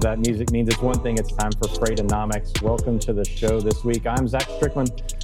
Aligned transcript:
that 0.00 0.18
music 0.18 0.50
means 0.50 0.66
it's 0.70 0.80
one 0.80 0.98
thing. 1.02 1.18
It's 1.18 1.30
time 1.32 1.52
for 1.52 1.68
Freightonomics. 1.68 2.62
Welcome 2.62 2.98
to 3.00 3.12
the 3.12 3.24
show 3.24 3.60
this 3.60 3.84
week. 3.84 4.06
I'm 4.06 4.26
Zach 4.26 4.48
Strickland, 4.56 5.14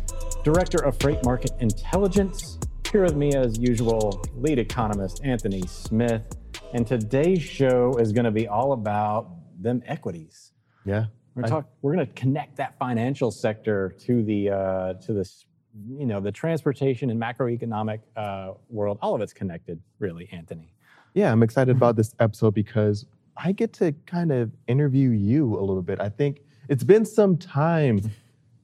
Director 0.44 0.84
of 0.84 0.98
Freight 1.00 1.24
Market 1.24 1.52
Intelligence. 1.60 2.58
Here 2.92 3.02
with 3.02 3.16
me, 3.16 3.34
as 3.34 3.58
usual, 3.58 4.22
lead 4.36 4.58
economist 4.58 5.22
Anthony 5.24 5.62
Smith. 5.66 6.36
And 6.74 6.86
today's 6.86 7.42
show 7.42 7.94
is 7.98 8.12
going 8.12 8.26
to 8.26 8.30
be 8.30 8.48
all 8.48 8.72
about 8.72 9.30
them 9.58 9.82
equities. 9.86 10.52
Yeah. 10.84 11.06
We're, 11.34 11.44
talk, 11.44 11.70
we're 11.80 11.94
going 11.94 12.06
to 12.06 12.12
connect 12.12 12.56
that 12.56 12.78
financial 12.78 13.30
sector 13.30 13.94
to 14.00 14.22
the 14.22 14.50
uh, 14.50 14.94
to 14.94 15.12
this, 15.14 15.46
you 15.88 16.06
know, 16.06 16.20
the 16.20 16.32
transportation 16.32 17.08
and 17.08 17.20
macroeconomic 17.20 18.00
uh, 18.14 18.52
world. 18.68 18.98
All 19.00 19.14
of 19.14 19.22
it's 19.22 19.32
connected, 19.32 19.80
really, 19.98 20.28
Anthony. 20.32 20.74
Yeah, 21.14 21.32
I'm 21.32 21.42
excited 21.42 21.74
about 21.74 21.96
this 21.96 22.14
episode 22.20 22.52
because 22.52 23.06
I 23.36 23.52
get 23.52 23.72
to 23.74 23.92
kind 24.06 24.32
of 24.32 24.50
interview 24.66 25.10
you 25.10 25.58
a 25.58 25.60
little 25.60 25.82
bit. 25.82 26.00
I 26.00 26.08
think 26.08 26.40
it's 26.68 26.84
been 26.84 27.04
some 27.04 27.36
time 27.36 28.00
mm. 28.00 28.10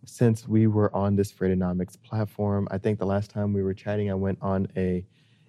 since 0.04 0.48
we 0.48 0.66
were 0.66 0.94
on 0.94 1.16
this 1.16 1.30
Freightonomics 1.30 2.00
platform. 2.02 2.66
I 2.70 2.78
think 2.78 2.98
the 2.98 3.06
last 3.06 3.30
time 3.30 3.52
we 3.52 3.62
were 3.62 3.74
chatting, 3.74 4.10
I 4.10 4.14
went 4.14 4.38
on 4.40 4.68
a 4.76 5.04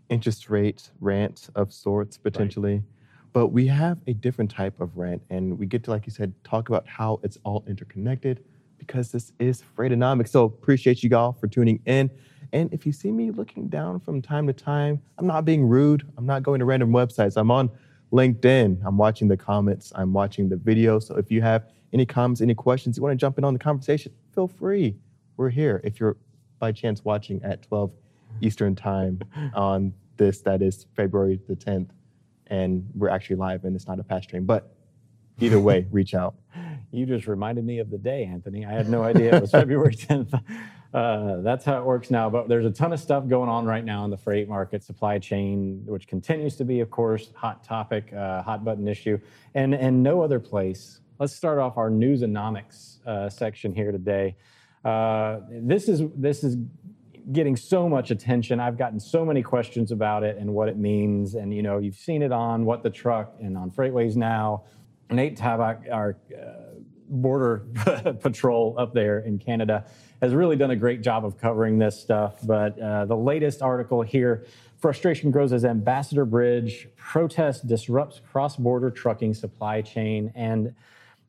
interest 0.09 0.50
rate 0.50 0.90
rant 1.00 1.50
of 1.55 1.72
sorts 1.73 2.17
potentially. 2.17 2.76
Right. 2.76 2.84
But 3.31 3.48
we 3.48 3.66
have 3.67 3.98
a 4.05 4.14
different 4.14 4.52
type 4.52 4.80
of 4.80 4.95
rant, 4.95 5.23
and 5.31 5.58
we 5.58 5.66
get 5.66 5.84
to, 5.86 5.92
like 5.92 6.05
you 6.05 6.12
said, 6.12 6.34
talk 6.44 6.70
about 6.70 6.88
how 6.88 7.20
it's 7.23 7.40
all 7.44 7.64
interconnected 7.67 8.44
because 8.78 9.12
this 9.12 9.31
is 9.40 9.64
Freightonomics. 9.75 10.30
So 10.30 10.44
appreciate 10.44 11.02
you 11.02 11.16
all 11.17 11.34
for 11.34 11.47
tuning 11.47 11.80
in. 11.86 12.12
And 12.52 12.72
if 12.72 12.86
you 12.86 12.92
see 12.92 13.12
me 13.12 13.31
looking 13.31 13.69
down 13.69 14.00
from 14.02 14.22
time 14.22 14.45
to 14.47 14.53
time, 14.53 15.02
I'm 15.17 15.25
not 15.25 15.45
being 15.45 15.64
rude. 15.66 16.06
I'm 16.17 16.28
not 16.28 16.44
going 16.44 16.59
to 16.59 16.66
random 16.66 16.92
websites. 16.92 17.38
I'm 17.38 17.50
on 17.50 17.72
LinkedIn. 18.14 18.80
I'm 18.86 18.97
watching 18.97 19.28
the 19.28 19.36
comments. 19.36 19.92
I'm 19.95 20.14
watching 20.14 20.47
the 20.47 20.56
video. 20.56 21.00
So 21.00 21.16
if 21.16 21.31
you 21.31 21.42
have 21.42 21.67
any 21.92 22.06
comments, 22.06 22.42
any 22.42 22.53
questions, 22.53 22.95
you 22.95 23.03
want 23.03 23.14
to 23.14 23.17
jump 23.17 23.38
in 23.38 23.44
on 23.44 23.53
the 23.53 23.59
conversation, 23.59 24.14
feel 24.33 24.47
free. 24.47 24.95
We're 25.36 25.50
here. 25.50 25.81
If 25.83 26.00
you're 26.00 26.16
by 26.59 26.72
chance 26.72 27.03
watching 27.03 27.41
at 27.44 27.64
12 27.64 27.91
Eastern 28.41 28.75
time 28.75 29.19
on 29.56 29.94
this, 30.17 30.41
that 30.41 30.61
is 30.61 30.86
February 30.95 31.39
the 31.47 31.56
10th, 31.56 31.89
and 32.47 32.88
we're 32.95 33.09
actually 33.09 33.36
live 33.38 33.66
and 33.66 33.75
it's 33.75 33.88
not 33.88 34.00
a 34.00 34.03
past 34.03 34.25
stream. 34.25 34.45
But 34.45 34.75
either 35.39 35.59
way, 35.59 35.88
reach 35.91 36.14
out. 36.14 36.36
You 36.91 37.08
just 37.08 37.25
reminded 37.25 37.66
me 37.66 37.80
of 37.80 37.89
the 37.89 37.97
day, 37.97 38.25
Anthony. 38.25 38.64
I 38.64 38.72
had 38.72 38.89
no 38.89 39.02
idea 39.02 39.36
it 39.36 39.41
was 39.41 39.52
February 39.64 39.95
10th. 39.95 40.39
Uh, 40.94 41.38
that's 41.41 41.66
how 41.66 41.80
it 41.80 41.83
works 41.83 42.11
now. 42.11 42.30
But 42.30 42.47
there's 42.47 42.66
a 42.66 42.72
ton 42.72 42.94
of 42.94 42.99
stuff 42.99 43.27
going 43.27 43.49
on 43.49 43.66
right 43.66 43.83
now 43.83 44.05
in 44.05 44.11
the 44.11 44.17
freight 44.17 44.47
market, 44.47 44.83
supply 44.83 45.17
chain, 45.17 45.81
which 45.85 46.08
continues 46.08 46.55
to 46.58 46.66
be, 46.66 46.81
of 46.81 46.91
course, 46.91 47.31
hot 47.35 47.63
topic, 47.63 48.13
uh, 48.13 48.44
hot 48.44 48.63
button 48.63 48.88
issue, 48.88 49.19
and 49.55 49.73
and 49.73 50.03
no 50.03 50.22
other 50.22 50.39
place. 50.39 51.00
Let's 51.19 51.35
start 51.35 51.58
off 51.58 51.77
our 51.77 51.89
newsonomics 51.89 53.05
uh, 53.08 53.30
section 53.30 53.73
here 53.73 53.91
today. 53.91 54.35
Uh, 54.85 55.39
this 55.50 55.89
is 55.89 56.03
this 56.16 56.44
is 56.44 56.58
getting 57.31 57.55
so 57.55 57.88
much 57.88 58.11
attention. 58.11 58.59
I've 58.59 58.78
gotten 58.78 59.00
so 59.00 59.25
many 59.25 59.41
questions 59.41 59.91
about 59.91 60.23
it 60.23 60.38
and 60.38 60.53
what 60.53 60.67
it 60.67 60.78
means. 60.78 61.35
And 61.35 61.53
you 61.53 61.63
know, 61.63 61.80
you've 61.80 61.95
seen 61.95 62.22
it 62.22 62.31
on 62.31 62.66
What 62.66 62.83
the 62.83 62.89
Truck 62.89 63.35
and 63.41 63.57
on 63.57 63.72
FreightWaves 63.72 64.16
Now. 64.16 64.63
Nate 65.09 65.38
Tabak, 65.38 65.91
our 65.91 66.17
uh, 66.35 66.80
border 67.07 67.66
patrol 68.22 68.75
up 68.78 68.94
there 68.94 69.19
in 69.19 69.38
Canada, 69.38 69.85
has 70.23 70.33
really 70.33 70.55
done 70.55 70.71
a 70.71 70.75
great 70.77 71.02
job 71.02 71.25
of 71.25 71.38
covering 71.38 71.77
this 71.77 71.99
stuff. 71.99 72.35
But 72.43 72.79
uh, 72.79 73.03
the 73.03 73.17
latest 73.17 73.61
article 73.61 74.01
here 74.01 74.45
frustration 74.78 75.31
grows 75.31 75.51
as 75.51 75.66
Ambassador 75.66 76.23
Bridge 76.23 76.88
protest 76.95 77.67
disrupts 77.67 78.22
cross 78.31 78.56
border 78.56 78.89
trucking 78.89 79.33
supply 79.33 79.81
chain. 79.81 80.31
And 80.33 80.73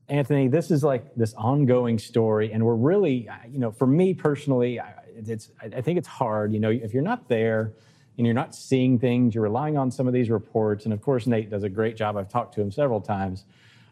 Anthony, 0.09 0.47
this 0.47 0.71
is 0.71 0.85
like 0.85 1.13
this 1.17 1.35
ongoing 1.35 1.99
story. 1.99 2.53
And 2.53 2.65
we're 2.65 2.77
really, 2.77 3.29
you 3.51 3.59
know, 3.59 3.73
for 3.73 3.89
me 3.89 4.15
personally, 4.15 4.79
it's, 5.17 5.51
I 5.61 5.81
think 5.81 5.99
it's 5.99 6.07
hard. 6.07 6.53
You 6.53 6.61
know, 6.61 6.71
if 6.71 6.95
you're 6.95 7.03
not 7.03 7.29
there, 7.29 7.73
and 8.17 8.25
you're 8.25 8.33
not 8.33 8.55
seeing 8.55 9.01
things, 9.01 9.35
you're 9.35 9.43
relying 9.43 9.77
on 9.77 9.91
some 9.91 10.07
of 10.07 10.13
these 10.13 10.31
reports. 10.31 10.85
And 10.85 10.95
of 10.95 11.03
course, 11.03 11.27
Nate 11.27 11.51
does 11.51 11.65
a 11.65 11.69
great 11.69 11.97
job. 11.97 12.17
I've 12.17 12.29
talked 12.29 12.55
to 12.55 12.61
him 12.61 12.71
several 12.71 13.01
times 13.01 13.45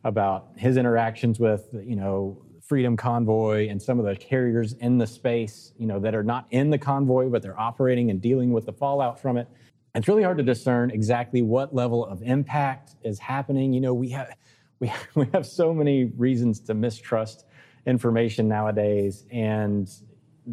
about 0.05 0.51
his 0.55 0.77
interactions 0.77 1.41
with, 1.41 1.67
you 1.73 1.97
know, 1.97 2.41
Freedom 2.73 2.97
Convoy 2.97 3.69
and 3.69 3.83
some 3.83 3.99
of 3.99 4.07
the 4.07 4.17
carriers 4.17 4.73
in 4.73 4.97
the 4.97 5.07
space, 5.07 5.75
you 5.77 5.87
know, 5.87 6.01
that 6.01 6.15
are 6.15 6.23
not 6.23 6.47
in 6.53 6.71
the 6.71 6.79
convoy, 6.79 7.29
but 7.29 7.43
they're 7.43 7.61
operating 7.61 8.09
and 8.09 8.19
dealing 8.19 8.51
with 8.51 8.65
the 8.65 8.73
fallout 8.73 9.21
from 9.21 9.37
it. 9.37 9.47
It's 9.95 10.09
really 10.09 10.23
hard 10.23 10.39
to 10.39 10.43
discern 10.43 10.91
exactly 10.91 11.43
what 11.43 11.75
level 11.75 12.03
of 12.03 12.23
impact 12.23 12.95
is 13.03 13.19
happening. 13.19 13.75
You 13.75 13.83
know, 13.83 13.93
we 13.93 14.09
have 14.09 14.35
we, 14.81 14.91
we 15.15 15.27
have 15.35 15.45
so 15.45 15.75
many 15.75 16.07
reasons 16.17 16.61
to 16.61 16.73
mistrust 16.73 17.45
information 17.85 18.49
nowadays, 18.49 19.27
and 19.31 19.93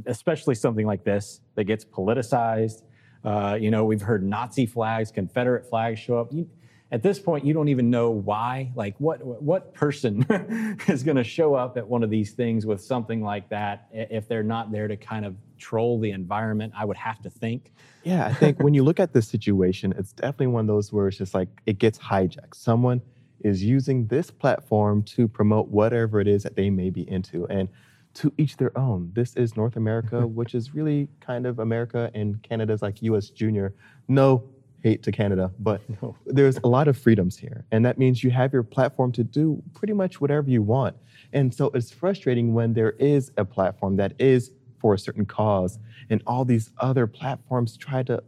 especially 0.05 0.55
something 0.55 0.85
like 0.85 1.05
this 1.05 1.39
that 1.55 1.63
gets 1.63 1.85
politicized. 1.85 2.83
Uh, 3.23 3.57
you 3.57 3.71
know, 3.71 3.85
we've 3.85 4.01
heard 4.01 4.25
Nazi 4.25 4.65
flags, 4.65 5.09
Confederate 5.09 5.69
flags 5.69 6.01
show 6.01 6.17
up. 6.17 6.33
You, 6.33 6.49
at 6.91 7.03
this 7.03 7.19
point 7.19 7.45
you 7.45 7.53
don't 7.53 7.67
even 7.67 7.89
know 7.89 8.09
why. 8.09 8.71
Like 8.75 8.95
what 8.99 9.23
what 9.23 9.73
person 9.73 10.25
is 10.87 11.03
going 11.03 11.17
to 11.17 11.23
show 11.23 11.53
up 11.53 11.77
at 11.77 11.87
one 11.87 12.03
of 12.03 12.09
these 12.09 12.33
things 12.33 12.65
with 12.65 12.81
something 12.81 13.21
like 13.21 13.49
that 13.49 13.87
if 13.91 14.27
they're 14.27 14.43
not 14.43 14.71
there 14.71 14.87
to 14.87 14.97
kind 14.97 15.25
of 15.25 15.35
troll 15.57 15.99
the 15.99 16.11
environment? 16.11 16.73
I 16.75 16.85
would 16.85 16.97
have 16.97 17.21
to 17.21 17.29
think. 17.29 17.71
Yeah 18.03 18.25
i 18.25 18.33
think 18.33 18.59
when 18.59 18.73
you 18.73 18.83
look 18.83 18.99
at 18.99 19.13
this 19.13 19.27
situation 19.27 19.93
it's 19.97 20.13
definitely 20.13 20.47
one 20.47 20.61
of 20.61 20.67
those 20.67 20.91
where 20.93 21.07
it's 21.07 21.17
just 21.17 21.33
like 21.33 21.49
it 21.65 21.79
gets 21.79 21.99
hijacked. 21.99 22.55
Someone 22.55 23.01
is 23.41 23.63
using 23.63 24.07
this 24.07 24.31
platform 24.31 25.03
to 25.03 25.27
promote 25.27 25.67
whatever 25.67 26.19
it 26.19 26.27
is 26.27 26.43
that 26.43 26.55
they 26.55 26.69
may 26.69 26.89
be 26.89 27.09
into 27.09 27.45
and 27.47 27.69
to 28.15 28.33
each 28.37 28.57
their 28.57 28.75
own. 28.77 29.11
This 29.13 29.35
is 29.35 29.55
north 29.55 29.75
america 29.75 30.25
which 30.39 30.55
is 30.55 30.73
really 30.73 31.07
kind 31.19 31.45
of 31.45 31.59
america 31.59 32.09
and 32.15 32.41
canada's 32.41 32.81
like 32.81 32.97
us 33.03 33.29
junior. 33.29 33.75
No 34.07 34.43
hate 34.83 35.03
to 35.03 35.11
Canada, 35.11 35.51
but 35.59 35.81
no. 36.01 36.15
there's 36.25 36.57
a 36.63 36.67
lot 36.67 36.87
of 36.87 36.97
freedoms 36.97 37.37
here. 37.37 37.65
And 37.71 37.85
that 37.85 37.97
means 37.97 38.23
you 38.23 38.31
have 38.31 38.53
your 38.53 38.63
platform 38.63 39.11
to 39.13 39.23
do 39.23 39.61
pretty 39.73 39.93
much 39.93 40.21
whatever 40.21 40.49
you 40.49 40.61
want. 40.61 40.95
And 41.33 41.53
so 41.53 41.69
it's 41.73 41.91
frustrating 41.91 42.53
when 42.53 42.73
there 42.73 42.91
is 42.91 43.31
a 43.37 43.45
platform 43.45 43.97
that 43.97 44.13
is 44.19 44.51
for 44.79 44.93
a 44.93 44.99
certain 44.99 45.25
cause 45.25 45.77
and 46.09 46.23
all 46.25 46.45
these 46.45 46.71
other 46.77 47.05
platforms 47.05 47.77
try 47.77 48.01
to 48.03 48.23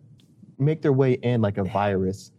make 0.59 0.81
their 0.81 0.94
way 0.94 1.13
in 1.13 1.41
like 1.41 1.57
a 1.57 1.63
virus 1.63 2.31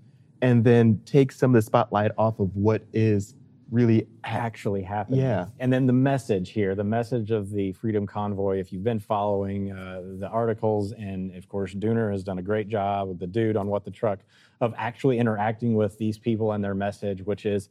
and 0.43 0.65
then 0.65 1.01
take 1.05 1.33
some 1.33 1.53
of 1.53 1.55
the 1.55 1.62
spotlight 1.62 2.11
off 2.19 2.39
of 2.39 2.55
what 2.55 2.83
is 2.93 3.34
really 3.72 4.06
actually 4.22 4.83
happening. 4.83 5.21
Yeah. 5.21 5.47
And 5.59 5.72
then 5.72 5.87
the 5.87 5.94
message 5.94 6.50
here, 6.50 6.75
the 6.75 6.84
message 6.84 7.31
of 7.31 7.50
the 7.50 7.72
Freedom 7.72 8.06
Convoy, 8.06 8.60
if 8.60 8.71
you've 8.71 8.84
been 8.84 9.00
following 9.00 9.72
uh, 9.72 10.03
the 10.19 10.28
articles, 10.28 10.93
and 10.93 11.34
of 11.34 11.49
course, 11.49 11.75
Dooner 11.75 12.12
has 12.12 12.22
done 12.22 12.38
a 12.38 12.43
great 12.43 12.69
job 12.69 13.09
with 13.09 13.19
the 13.19 13.27
dude 13.27 13.56
on 13.56 13.69
What 13.69 13.84
the 13.84 13.91
Truck 13.91 14.21
of 14.60 14.75
actually 14.77 15.19
interacting 15.19 15.75
with 15.75 15.97
these 15.97 16.19
people 16.19 16.53
and 16.53 16.62
their 16.62 16.75
message, 16.75 17.22
which 17.22 17.47
is 17.47 17.71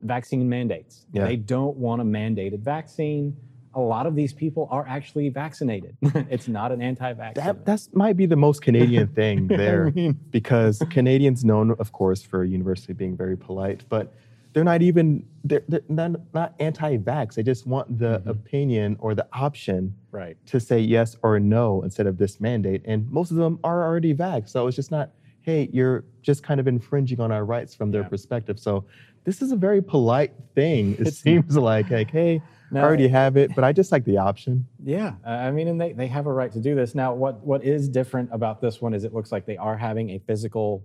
vaccine 0.00 0.48
mandates. 0.48 1.04
Yeah. 1.12 1.26
They 1.26 1.36
don't 1.36 1.76
want 1.76 2.00
a 2.00 2.04
mandated 2.04 2.60
vaccine. 2.60 3.36
A 3.74 3.80
lot 3.80 4.06
of 4.06 4.14
these 4.14 4.32
people 4.32 4.66
are 4.70 4.86
actually 4.88 5.28
vaccinated. 5.28 5.94
it's 6.30 6.48
not 6.48 6.72
an 6.72 6.80
anti-vaccine. 6.80 7.44
That 7.44 7.66
that's 7.66 7.90
might 7.92 8.16
be 8.16 8.24
the 8.24 8.36
most 8.36 8.62
Canadian 8.62 9.08
thing 9.08 9.46
there, 9.48 9.88
I 9.88 9.90
mean, 9.90 10.18
because 10.30 10.82
Canadians 10.90 11.44
known, 11.44 11.72
of 11.72 11.92
course, 11.92 12.22
for 12.22 12.44
university 12.44 12.94
being 12.94 13.14
very 13.14 13.36
polite, 13.36 13.84
but 13.90 14.14
they're 14.54 14.64
not 14.64 14.80
even 14.82 15.26
they're, 15.42 15.62
they're 15.68 15.82
not, 15.88 16.12
not 16.32 16.54
anti-vax. 16.60 17.34
They 17.34 17.42
just 17.42 17.66
want 17.66 17.98
the 17.98 18.20
mm-hmm. 18.20 18.30
opinion 18.30 18.96
or 19.00 19.14
the 19.14 19.26
option 19.32 19.94
right. 20.10 20.38
to 20.46 20.58
say 20.58 20.78
yes 20.78 21.16
or 21.22 21.38
no 21.38 21.82
instead 21.82 22.06
of 22.06 22.16
this 22.16 22.40
mandate. 22.40 22.80
And 22.86 23.10
most 23.10 23.30
of 23.30 23.36
them 23.36 23.58
are 23.62 23.84
already 23.84 24.14
vax, 24.14 24.48
so 24.48 24.66
it's 24.66 24.76
just 24.76 24.90
not. 24.90 25.10
Hey, 25.42 25.68
you're 25.74 26.04
just 26.22 26.42
kind 26.42 26.58
of 26.58 26.66
infringing 26.66 27.20
on 27.20 27.30
our 27.30 27.44
rights 27.44 27.74
from 27.74 27.90
their 27.90 28.00
yeah. 28.00 28.08
perspective. 28.08 28.58
So 28.58 28.86
this 29.24 29.42
is 29.42 29.52
a 29.52 29.56
very 29.56 29.82
polite 29.82 30.32
thing. 30.54 30.96
It 30.98 31.12
seems 31.14 31.56
like 31.56 31.90
like 31.90 32.10
hey. 32.10 32.40
Now, 32.70 32.80
I 32.80 32.84
already 32.84 33.08
have 33.08 33.36
it, 33.36 33.54
but 33.54 33.62
I 33.62 33.72
just 33.72 33.92
like 33.92 34.04
the 34.04 34.16
option. 34.16 34.66
Yeah, 34.82 35.14
I 35.24 35.50
mean, 35.50 35.68
and 35.68 35.80
they, 35.80 35.92
they 35.92 36.08
have 36.08 36.26
a 36.26 36.32
right 36.32 36.50
to 36.50 36.60
do 36.60 36.74
this. 36.74 36.94
Now, 36.94 37.12
what 37.12 37.44
what 37.44 37.62
is 37.62 37.88
different 37.88 38.30
about 38.32 38.60
this 38.60 38.80
one 38.80 38.94
is 38.94 39.04
it 39.04 39.12
looks 39.12 39.30
like 39.30 39.44
they 39.44 39.58
are 39.58 39.76
having 39.76 40.10
a 40.10 40.18
physical 40.18 40.84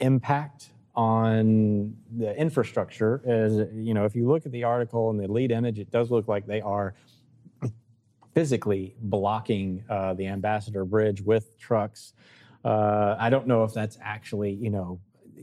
impact 0.00 0.70
on 0.98 1.94
the 2.16 2.36
infrastructure 2.36 3.22
is, 3.24 3.72
you 3.72 3.94
know, 3.94 4.04
if 4.04 4.16
you 4.16 4.26
look 4.26 4.44
at 4.44 4.50
the 4.50 4.64
article 4.64 5.10
and 5.10 5.20
the 5.20 5.28
lead 5.28 5.52
image, 5.52 5.78
it 5.78 5.92
does 5.92 6.10
look 6.10 6.26
like 6.26 6.44
they 6.44 6.60
are 6.60 6.92
physically 8.34 8.96
blocking 9.02 9.84
uh, 9.88 10.14
the 10.14 10.26
Ambassador 10.26 10.84
Bridge 10.84 11.22
with 11.22 11.56
trucks. 11.56 12.14
Uh, 12.64 13.14
I 13.16 13.30
don't 13.30 13.46
know 13.46 13.62
if 13.62 13.72
that's 13.72 13.96
actually, 14.02 14.54
you 14.54 14.70
know, 14.70 14.98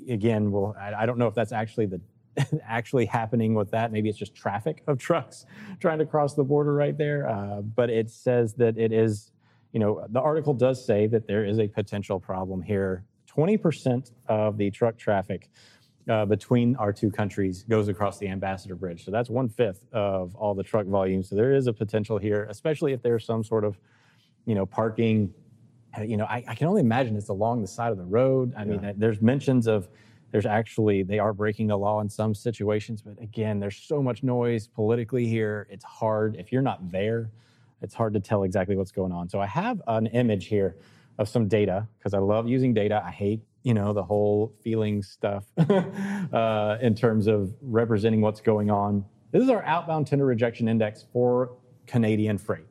again, 0.10 0.52
well, 0.52 0.76
I, 0.78 0.94
I 0.94 1.06
don't 1.06 1.18
know 1.18 1.28
if 1.28 1.36
that's 1.36 1.54
actually 1.54 1.86
the 1.86 2.02
actually 2.62 3.06
happening 3.06 3.54
with 3.54 3.72
that. 3.72 3.94
Maybe 3.94 4.10
it's 4.10 4.18
just 4.18 4.36
traffic 4.36 4.84
of 4.88 4.98
trucks 4.98 5.46
trying 5.80 6.00
to 6.00 6.06
cross 6.06 6.34
the 6.34 6.44
border 6.44 6.74
right 6.74 6.98
there. 6.98 7.30
Uh, 7.30 7.62
but 7.62 7.90
it 7.90 8.10
says 8.10 8.56
that 8.56 8.78
it 8.78 8.92
is, 8.92 9.32
you 9.72 9.80
know, 9.80 10.06
the 10.10 10.20
article 10.20 10.54
does 10.54 10.86
say 10.86 11.08
that 11.08 11.28
there 11.28 11.46
is 11.46 11.60
a 11.60 11.68
potential 11.70 12.20
problem 12.20 12.62
here 12.62 13.06
20% 13.36 14.12
of 14.28 14.58
the 14.58 14.72
truck 14.72 14.98
traffic 14.98 15.50
uh, 16.10 16.26
between 16.26 16.76
our 16.76 16.94
two 16.94 17.10
countries 17.10 17.64
goes 17.64 17.88
across 17.88 18.18
the 18.20 18.28
Ambassador 18.28 18.76
Bridge. 18.76 19.04
So 19.04 19.12
that's 19.12 19.30
one 19.30 19.50
fifth 19.50 19.86
of 19.92 20.36
all 20.36 20.54
the 20.54 20.64
truck 20.64 20.86
volume. 20.86 21.24
So 21.24 21.36
there 21.36 21.54
is 21.54 21.68
a 21.68 21.74
potential 21.74 22.18
here, 22.18 22.46
especially 22.50 22.94
if 22.94 23.02
there's 23.02 23.26
some 23.26 23.44
sort 23.44 23.64
of, 23.64 23.78
you 24.46 24.56
know, 24.56 24.66
parking. 24.66 25.34
Uh, 25.98 26.02
you 26.04 26.18
know, 26.18 26.26
I, 26.26 26.44
I 26.48 26.56
can 26.56 26.68
only 26.68 26.82
imagine 26.82 27.16
it's 27.16 27.30
along 27.30 27.62
the 27.62 27.68
side 27.68 27.92
of 27.92 27.98
the 27.98 28.04
road. 28.06 28.54
I 28.56 28.66
mean, 28.66 28.84
Yeah. 28.84 28.90
uh, 28.90 28.94
there's 28.98 29.22
mentions 29.22 29.66
of 29.68 29.88
there's 30.32 30.46
actually 30.46 31.04
they 31.04 31.20
are 31.20 31.34
breaking 31.34 31.68
the 31.68 31.78
law 31.78 32.02
in 32.02 32.10
some 32.10 32.36
situations, 32.36 33.02
but 33.02 33.20
again, 33.22 33.60
there's 33.60 33.78
so 33.78 34.04
much 34.04 34.22
noise 34.22 34.68
politically 34.68 35.26
here. 35.26 35.68
It's 35.70 35.86
hard 35.86 36.36
if 36.36 36.52
you're 36.52 36.62
not 36.62 36.92
there. 36.92 37.32
It's 37.82 37.94
hard 37.94 38.14
to 38.14 38.20
tell 38.20 38.44
exactly 38.44 38.76
what's 38.76 38.92
going 38.92 39.12
on. 39.12 39.30
So 39.30 39.40
I 39.40 39.46
have 39.48 39.82
an 39.88 40.08
image 40.08 40.48
here 40.48 40.76
of 41.18 41.30
some 41.30 41.48
data 41.48 41.88
because 41.98 42.14
I 42.14 42.20
love 42.20 42.48
using 42.48 42.74
data. 42.74 43.02
I 43.06 43.12
hate, 43.12 43.42
you 43.64 43.74
know, 43.74 43.94
the 43.94 44.04
whole 44.04 44.54
feelings 44.64 45.08
stuff 45.08 45.46
uh, 45.58 46.78
in 46.82 46.96
terms 46.96 47.28
of 47.28 47.54
representing 47.62 48.22
what's 48.22 48.42
going 48.42 48.70
on. 48.70 49.06
This 49.32 49.44
is 49.44 49.50
our 49.50 49.64
outbound 49.64 50.08
tender 50.08 50.26
rejection 50.26 50.68
index 50.68 51.06
for 51.12 51.58
Canadian 51.88 52.38
freight. 52.38 52.66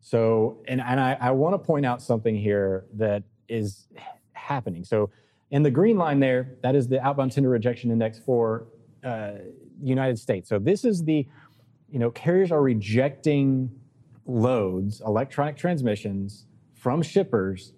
So, 0.00 0.58
and, 0.68 0.80
and 0.80 1.00
I, 1.00 1.16
I 1.20 1.30
want 1.32 1.54
to 1.54 1.58
point 1.58 1.84
out 1.84 2.00
something 2.00 2.36
here 2.36 2.86
that 2.94 3.22
is 3.48 3.88
happening. 4.32 4.84
So, 4.84 5.10
in 5.50 5.62
the 5.62 5.70
green 5.70 5.96
line 5.96 6.20
there, 6.20 6.56
that 6.62 6.74
is 6.74 6.88
the 6.88 7.00
outbound 7.00 7.32
tender 7.32 7.48
rejection 7.48 7.90
index 7.90 8.18
for 8.18 8.66
uh, 9.02 9.32
United 9.82 10.18
States. 10.18 10.48
So, 10.48 10.58
this 10.58 10.84
is 10.84 11.04
the, 11.04 11.26
you 11.90 11.98
know, 11.98 12.10
carriers 12.10 12.52
are 12.52 12.62
rejecting 12.62 13.70
loads, 14.26 15.00
electronic 15.04 15.56
transmissions 15.56 16.46
from 16.74 17.02
shippers, 17.02 17.72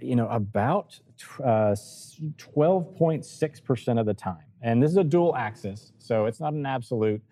you 0.00 0.16
know, 0.16 0.28
about 0.28 0.98
uh, 1.42 1.74
12.6% 1.74 4.00
of 4.00 4.06
the 4.06 4.14
time. 4.14 4.44
And 4.62 4.82
this 4.82 4.90
is 4.90 4.96
a 4.96 5.04
dual 5.04 5.36
axis, 5.36 5.92
so 5.98 6.26
it's 6.26 6.40
not 6.40 6.52
an 6.52 6.66
absolute 6.66 7.22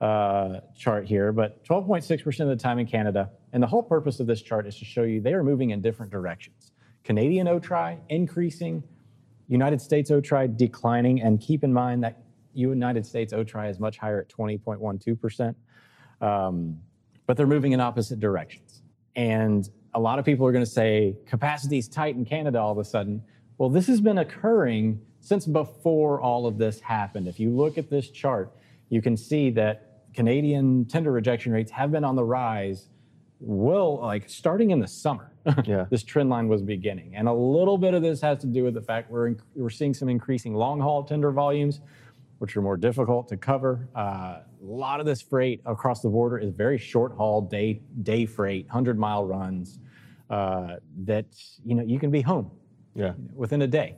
uh, 0.00 0.60
chart 0.76 1.06
here, 1.06 1.32
but 1.32 1.64
12.6% 1.64 2.40
of 2.40 2.48
the 2.48 2.56
time 2.56 2.78
in 2.78 2.86
Canada. 2.86 3.30
And 3.52 3.62
the 3.62 3.66
whole 3.66 3.82
purpose 3.82 4.20
of 4.20 4.26
this 4.26 4.42
chart 4.42 4.66
is 4.66 4.76
to 4.78 4.84
show 4.84 5.02
you 5.02 5.20
they 5.20 5.32
are 5.32 5.44
moving 5.44 5.70
in 5.70 5.80
different 5.80 6.12
directions. 6.12 6.72
Canadian 7.04 7.46
OTRI 7.46 7.98
increasing, 8.08 8.82
United 9.48 9.80
States 9.80 10.10
OTRI 10.10 10.56
declining, 10.56 11.22
and 11.22 11.40
keep 11.40 11.64
in 11.64 11.72
mind 11.72 12.02
that 12.04 12.22
United 12.54 13.06
States 13.06 13.32
OTRI 13.32 13.70
is 13.70 13.78
much 13.78 13.98
higher 13.98 14.20
at 14.20 14.28
20.12%. 14.28 15.54
Um, 16.20 16.78
but 17.26 17.36
they're 17.36 17.46
moving 17.46 17.72
in 17.72 17.80
opposite 17.80 18.20
directions. 18.20 18.82
And 19.16 19.68
a 19.94 20.00
lot 20.00 20.18
of 20.18 20.24
people 20.24 20.46
are 20.46 20.52
going 20.52 20.64
to 20.64 20.70
say 20.70 21.16
capacity 21.26 21.78
is 21.78 21.88
tight 21.88 22.16
in 22.16 22.24
Canada 22.24 22.58
all 22.60 22.72
of 22.72 22.78
a 22.78 22.84
sudden. 22.84 23.22
Well, 23.58 23.68
this 23.70 23.86
has 23.86 24.00
been 24.00 24.18
occurring 24.18 25.00
since 25.20 25.46
before 25.46 26.20
all 26.20 26.46
of 26.46 26.58
this 26.58 26.80
happened. 26.80 27.28
If 27.28 27.38
you 27.40 27.50
look 27.50 27.78
at 27.78 27.88
this 27.88 28.10
chart, 28.10 28.52
you 28.90 29.00
can 29.00 29.16
see 29.16 29.50
that 29.50 30.02
Canadian 30.12 30.84
tender 30.86 31.12
rejection 31.12 31.52
rates 31.52 31.70
have 31.70 31.90
been 31.90 32.04
on 32.04 32.16
the 32.16 32.24
rise. 32.24 32.88
Well, 33.40 34.00
like 34.00 34.28
starting 34.28 34.70
in 34.70 34.80
the 34.80 34.86
summer, 34.88 35.32
Yeah. 35.64 35.86
this 35.90 36.02
trend 36.02 36.30
line 36.30 36.48
was 36.48 36.62
beginning, 36.62 37.14
and 37.16 37.28
a 37.28 37.32
little 37.32 37.78
bit 37.78 37.94
of 37.94 38.02
this 38.02 38.20
has 38.22 38.38
to 38.38 38.46
do 38.46 38.64
with 38.64 38.74
the 38.74 38.80
fact 38.82 39.10
we're 39.10 39.28
in, 39.28 39.40
we're 39.54 39.70
seeing 39.70 39.92
some 39.94 40.08
increasing 40.08 40.54
long 40.54 40.80
haul 40.80 41.04
tender 41.04 41.30
volumes, 41.30 41.80
which 42.38 42.56
are 42.56 42.62
more 42.62 42.76
difficult 42.76 43.28
to 43.28 43.36
cover. 43.36 43.88
Uh, 43.94 44.00
a 44.00 44.44
lot 44.62 45.00
of 45.00 45.06
this 45.06 45.20
freight 45.20 45.60
across 45.66 46.00
the 46.00 46.08
border 46.08 46.38
is 46.38 46.50
very 46.50 46.78
short 46.78 47.12
haul 47.16 47.40
day 47.42 47.82
day 48.02 48.24
freight, 48.24 48.68
hundred 48.68 48.98
mile 48.98 49.24
runs 49.26 49.78
uh, 50.38 50.76
that 51.04 51.26
you 51.64 51.74
know 51.76 51.84
you 51.92 51.98
can 51.98 52.10
be 52.10 52.20
home 52.32 52.50
Yeah. 52.94 53.12
within 53.34 53.62
a 53.62 53.66
day. 53.80 53.90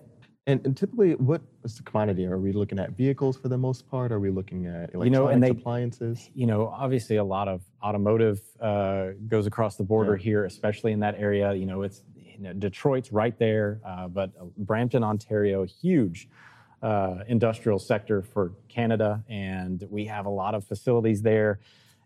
And, 0.48 0.58
and 0.64 0.76
typically, 0.76 1.12
what 1.30 1.42
is 1.64 1.76
the 1.78 1.82
commodity? 1.82 2.24
Are 2.26 2.38
we 2.38 2.52
looking 2.52 2.78
at 2.78 2.90
vehicles 2.92 3.36
for 3.36 3.48
the 3.48 3.58
most 3.58 3.88
part? 3.90 4.12
Are 4.12 4.20
we 4.20 4.30
looking 4.30 4.66
at 4.66 4.94
electronics, 4.94 5.12
know, 5.12 5.26
and 5.28 5.42
they- 5.42 5.50
appliances? 5.50 6.30
you 6.34 6.46
know, 6.46 6.68
obviously 6.68 7.16
a 7.16 7.24
lot 7.24 7.48
of 7.48 7.62
automotive 7.82 8.38
uh, 8.60 9.06
goes 9.26 9.46
across 9.48 9.74
the 9.76 9.82
border 9.82 10.16
Yeah. 10.16 10.22
here, 10.28 10.44
especially 10.44 10.92
in 10.92 11.00
that 11.00 11.16
area. 11.28 11.52
You 11.54 11.66
know, 11.66 11.82
it's 11.82 11.98
you 12.14 12.38
know, 12.44 12.52
Detroit's 12.52 13.10
right 13.12 13.36
there, 13.38 13.80
uh, 13.84 14.06
but 14.08 14.28
Brampton, 14.58 15.02
Ontario, 15.02 15.64
huge 15.64 16.28
uh, 16.82 17.24
industrial 17.26 17.78
sector 17.80 18.22
for 18.22 18.52
Canada, 18.68 19.24
and 19.28 19.76
we 19.90 20.04
have 20.04 20.26
a 20.26 20.34
lot 20.42 20.54
of 20.54 20.62
facilities 20.72 21.22
there. 21.22 21.58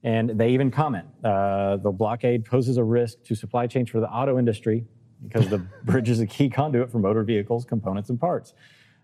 And 0.03 0.31
they 0.31 0.51
even 0.51 0.71
comment 0.71 1.07
uh, 1.23 1.77
the 1.77 1.91
blockade 1.91 2.45
poses 2.45 2.79
a 2.79 2.85
risk 2.85 3.23
to 3.25 3.35
supply 3.35 3.67
chains 3.67 3.91
for 3.91 4.01
the 4.01 4.09
auto 4.09 4.39
industry 4.39 4.87
because 5.23 5.49
the 5.49 5.59
bridge 5.85 6.09
is 6.09 6.21
a 6.21 6.27
key 6.27 6.49
conduit 6.49 6.91
for 6.91 6.99
motor 6.99 7.23
vehicles, 7.23 7.65
components, 7.65 8.09
and 8.09 8.19
parts. 8.19 8.55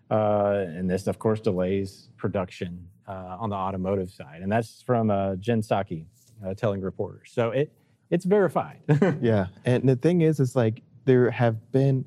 Uh, 0.09 0.65
and 0.67 0.89
this, 0.89 1.05
of 1.07 1.19
course, 1.19 1.39
delays 1.39 2.09
production 2.17 2.87
uh, 3.07 3.37
on 3.39 3.49
the 3.49 3.55
automotive 3.55 4.09
side. 4.09 4.41
And 4.41 4.51
that's 4.51 4.81
from 4.81 5.11
uh, 5.11 5.35
Jen 5.35 5.61
Psaki 5.61 6.05
uh, 6.45 6.53
telling 6.53 6.81
reporters. 6.81 7.31
So 7.33 7.51
it 7.51 7.71
it's 8.09 8.25
verified. 8.25 8.79
Yeah. 9.21 9.47
And 9.65 9.87
the 9.87 9.95
thing 9.95 10.21
is, 10.21 10.39
is 10.39 10.55
like 10.55 10.81
there 11.05 11.29
have 11.29 11.71
been 11.71 12.05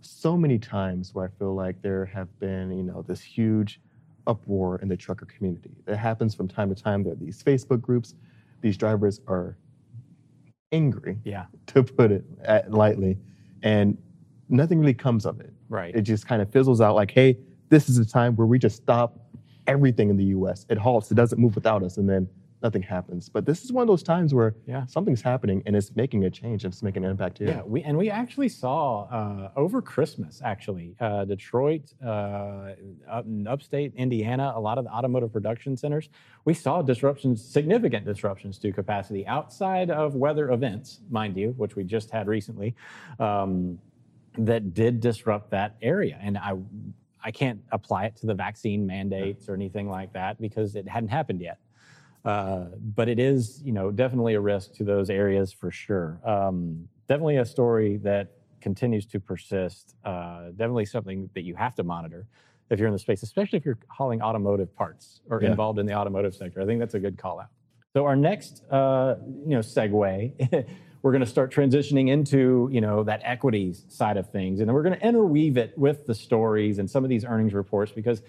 so 0.00 0.36
many 0.36 0.58
times 0.58 1.14
where 1.14 1.26
I 1.26 1.38
feel 1.38 1.54
like 1.54 1.80
there 1.82 2.04
have 2.06 2.28
been, 2.38 2.70
you 2.70 2.82
know, 2.82 3.02
this 3.02 3.22
huge 3.22 3.80
uproar 4.26 4.78
in 4.80 4.88
the 4.88 4.96
trucker 4.96 5.26
community. 5.26 5.70
It 5.86 5.96
happens 5.96 6.34
from 6.34 6.48
time 6.48 6.74
to 6.74 6.80
time. 6.80 7.02
There 7.02 7.14
are 7.14 7.16
these 7.16 7.42
Facebook 7.42 7.80
groups. 7.80 8.14
These 8.60 8.76
drivers 8.76 9.20
are 9.26 9.56
angry, 10.72 11.18
yeah, 11.24 11.46
to 11.68 11.82
put 11.82 12.10
it 12.12 12.24
uh, 12.46 12.60
lightly, 12.68 13.18
and 13.62 13.96
nothing 14.48 14.78
really 14.78 14.94
comes 14.94 15.26
of 15.26 15.40
it. 15.40 15.52
right. 15.68 15.94
It 15.94 16.02
just 16.02 16.26
kind 16.26 16.42
of 16.42 16.50
fizzles 16.50 16.80
out 16.80 16.94
like, 16.94 17.10
hey, 17.10 17.38
this 17.68 17.88
is 17.88 17.98
a 17.98 18.04
time 18.04 18.34
where 18.36 18.46
we 18.46 18.58
just 18.58 18.76
stop 18.76 19.18
everything 19.66 20.10
in 20.10 20.16
the 20.16 20.24
US. 20.24 20.66
It 20.68 20.78
halts, 20.78 21.10
it 21.10 21.14
doesn't 21.14 21.38
move 21.38 21.54
without 21.54 21.82
us, 21.82 21.96
and 21.96 22.08
then 22.08 22.28
nothing 22.62 22.82
happens. 22.82 23.28
But 23.28 23.46
this 23.46 23.64
is 23.64 23.72
one 23.72 23.82
of 23.82 23.88
those 23.88 24.02
times 24.02 24.34
where 24.34 24.54
Yeah. 24.66 24.84
something's 24.86 25.22
happening 25.22 25.62
and 25.66 25.76
it's 25.76 25.94
making 25.94 26.24
a 26.24 26.30
change 26.30 26.64
and 26.64 26.72
it's 26.72 26.82
making 26.82 27.04
an 27.04 27.10
impact 27.10 27.38
here. 27.38 27.48
Yeah, 27.48 27.62
we 27.64 27.82
and 27.82 27.96
we 27.96 28.10
actually 28.10 28.48
saw 28.48 29.02
uh, 29.04 29.50
over 29.56 29.80
Christmas, 29.80 30.40
actually, 30.44 30.96
uh, 31.00 31.24
Detroit, 31.24 31.94
uh, 32.04 32.72
up 33.08 33.26
in 33.26 33.46
upstate 33.46 33.94
Indiana, 33.94 34.52
a 34.54 34.60
lot 34.60 34.78
of 34.78 34.84
the 34.84 34.90
automotive 34.90 35.32
production 35.32 35.76
centers, 35.76 36.08
we 36.44 36.54
saw 36.54 36.82
disruptions, 36.82 37.44
significant 37.44 38.04
disruptions 38.04 38.58
to 38.58 38.72
capacity 38.72 39.26
outside 39.26 39.90
of 39.90 40.14
weather 40.16 40.50
events, 40.50 41.00
mind 41.10 41.36
you, 41.36 41.54
which 41.56 41.76
we 41.76 41.84
just 41.84 42.10
had 42.10 42.26
recently, 42.26 42.74
um, 43.20 43.78
that 44.36 44.74
did 44.74 45.00
disrupt 45.00 45.50
that 45.50 45.76
area. 45.82 46.18
And 46.20 46.38
I, 46.38 46.54
I 47.22 47.30
can't 47.30 47.60
apply 47.72 48.06
it 48.06 48.16
to 48.16 48.26
the 48.26 48.34
vaccine 48.34 48.86
mandates 48.86 49.48
or 49.48 49.54
anything 49.54 49.88
like 49.88 50.12
that 50.12 50.40
because 50.40 50.74
it 50.76 50.88
hadn't 50.88 51.08
happened 51.08 51.40
yet. 51.40 51.58
Uh, 52.24 52.66
but 52.94 53.08
it 53.08 53.18
is, 53.18 53.62
you 53.64 53.72
know, 53.72 53.90
definitely 53.90 54.34
a 54.34 54.40
risk 54.40 54.74
to 54.74 54.84
those 54.84 55.08
areas 55.10 55.52
for 55.52 55.70
sure. 55.70 56.20
Um, 56.24 56.88
definitely 57.08 57.36
a 57.36 57.44
story 57.44 57.96
that 57.98 58.32
continues 58.60 59.06
to 59.06 59.20
persist. 59.20 59.94
Uh, 60.04 60.48
definitely 60.50 60.84
something 60.84 61.30
that 61.34 61.42
you 61.42 61.54
have 61.54 61.74
to 61.76 61.82
monitor 61.84 62.26
if 62.70 62.78
you're 62.78 62.88
in 62.88 62.92
the 62.92 62.98
space, 62.98 63.22
especially 63.22 63.56
if 63.56 63.64
you're 63.64 63.78
hauling 63.88 64.20
automotive 64.20 64.74
parts 64.76 65.20
or 65.30 65.42
Yeah. 65.42 65.50
involved 65.50 65.78
in 65.78 65.86
the 65.86 65.94
automotive 65.94 66.34
sector. 66.34 66.60
I 66.60 66.66
think 66.66 66.80
that's 66.80 66.94
a 66.94 67.00
good 67.00 67.16
call 67.16 67.40
out. 67.40 67.48
So 67.94 68.04
our 68.04 68.16
next, 68.16 68.62
uh, 68.70 69.14
you 69.46 69.54
know, 69.54 69.60
segue, 69.60 70.66
we're 71.02 71.12
going 71.12 71.20
to 71.24 71.26
start 71.26 71.50
transitioning 71.54 72.08
into, 72.08 72.68
you 72.70 72.80
know, 72.82 73.04
that 73.04 73.22
equities 73.24 73.84
side 73.88 74.16
of 74.18 74.28
things, 74.30 74.60
and 74.60 74.68
then 74.68 74.74
we're 74.74 74.82
going 74.82 74.98
to 74.98 75.06
interweave 75.06 75.56
it 75.56 75.72
with 75.78 76.04
the 76.04 76.14
stories 76.14 76.78
and 76.78 76.90
some 76.90 77.04
of 77.04 77.08
these 77.08 77.24
earnings 77.24 77.54
reports 77.54 77.92
because 77.92 78.20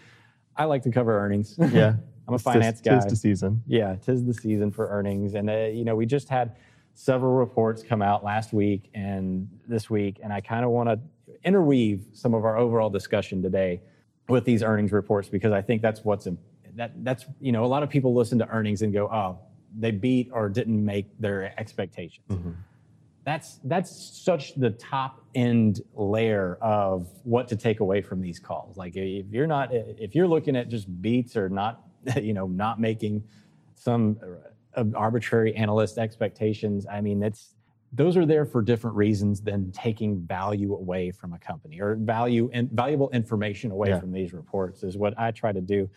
I 0.56 0.66
like 0.66 0.84
to 0.84 0.92
cover 0.92 1.20
earnings. 1.20 1.56
Yeah. 1.58 1.96
I'm 2.30 2.36
a 2.36 2.40
finance 2.40 2.80
tis- 2.82 2.88
finance 2.88 3.06
tis 3.06 3.12
the 3.12 3.18
season. 3.18 3.64
Yeah, 3.68 3.96
tis 3.96 4.26
the 4.26 4.34
season 4.34 4.72
for 4.72 4.88
earnings, 4.90 5.34
and 5.34 5.50
uh, 5.50 5.54
you 5.66 5.84
know 5.84 5.96
we 5.96 6.06
just 6.06 6.30
had 6.30 6.56
several 6.94 7.34
reports 7.34 7.84
come 7.84 8.02
out 8.02 8.24
last 8.24 8.54
week 8.54 8.90
and 8.94 9.48
this 9.68 9.90
week, 9.90 10.20
and 10.24 10.34
I 10.34 10.42
kind 10.42 10.66
of 10.66 10.72
want 10.72 10.90
to 10.90 11.00
interweave 11.44 12.06
some 12.14 12.34
of 12.34 12.46
our 12.46 12.58
overall 12.58 12.90
discussion 12.90 13.42
today 13.42 13.82
with 14.28 14.46
these 14.46 14.62
earnings 14.64 14.92
reports 14.92 15.30
because 15.30 15.52
I 15.52 15.62
think 15.62 15.82
that's 15.82 16.04
what's 16.04 16.28
that 16.76 17.04
that's 17.04 17.26
you 17.40 17.52
know 17.52 17.66
a 17.66 17.68
lot 17.68 17.84
of 17.84 17.90
people 17.90 18.14
listen 18.14 18.40
to 18.40 18.48
earnings 18.50 18.82
and 18.82 18.94
go, 18.94 19.08
oh, 19.08 19.40
they 19.78 19.92
beat 19.92 20.30
or 20.34 20.50
didn't 20.50 20.84
make 20.84 21.08
their 21.20 21.54
expectations. 21.60 22.26
That's 23.26 23.60
that's 23.66 23.92
such 24.24 24.56
the 24.56 24.72
top 24.72 25.24
end 25.36 25.82
layer 25.94 26.58
of 26.62 27.08
what 27.24 27.48
to 27.50 27.56
take 27.56 27.80
away 27.80 28.02
from 28.02 28.22
these 28.22 28.40
calls. 28.40 28.76
Like 28.78 28.96
if 28.96 29.28
you're 29.32 29.48
not 29.48 29.70
if 29.74 30.16
you're 30.16 30.28
looking 30.28 30.56
at 30.56 30.70
just 30.70 31.02
beats 31.02 31.36
or 31.38 31.48
not, 31.50 31.84
you 32.22 32.34
know, 32.34 32.48
not 32.48 32.80
making 32.80 33.24
some 33.76 34.18
uh, 34.76 34.84
arbitrary 34.96 35.56
analyst 35.56 35.98
expectations. 35.98 36.86
I 36.92 37.02
mean, 37.02 37.20
that's 37.20 37.56
those 37.92 38.16
are 38.18 38.26
there 38.26 38.46
for 38.46 38.62
different 38.62 38.96
reasons 38.96 39.42
than 39.42 39.72
taking 39.72 40.20
value 40.20 40.76
away 40.76 41.10
from 41.12 41.34
a 41.34 41.40
company 41.40 41.82
or 41.82 41.96
value 41.96 42.50
and 42.54 42.70
valuable 42.72 43.10
information 43.12 43.72
away 43.72 43.90
Yeah. 43.90 44.00
from 44.00 44.12
these 44.12 44.32
reports 44.32 44.84
is 44.84 44.96
what 44.96 45.18
I 45.18 45.32
try 45.32 45.52
to 45.52 45.62
do. 45.62 45.90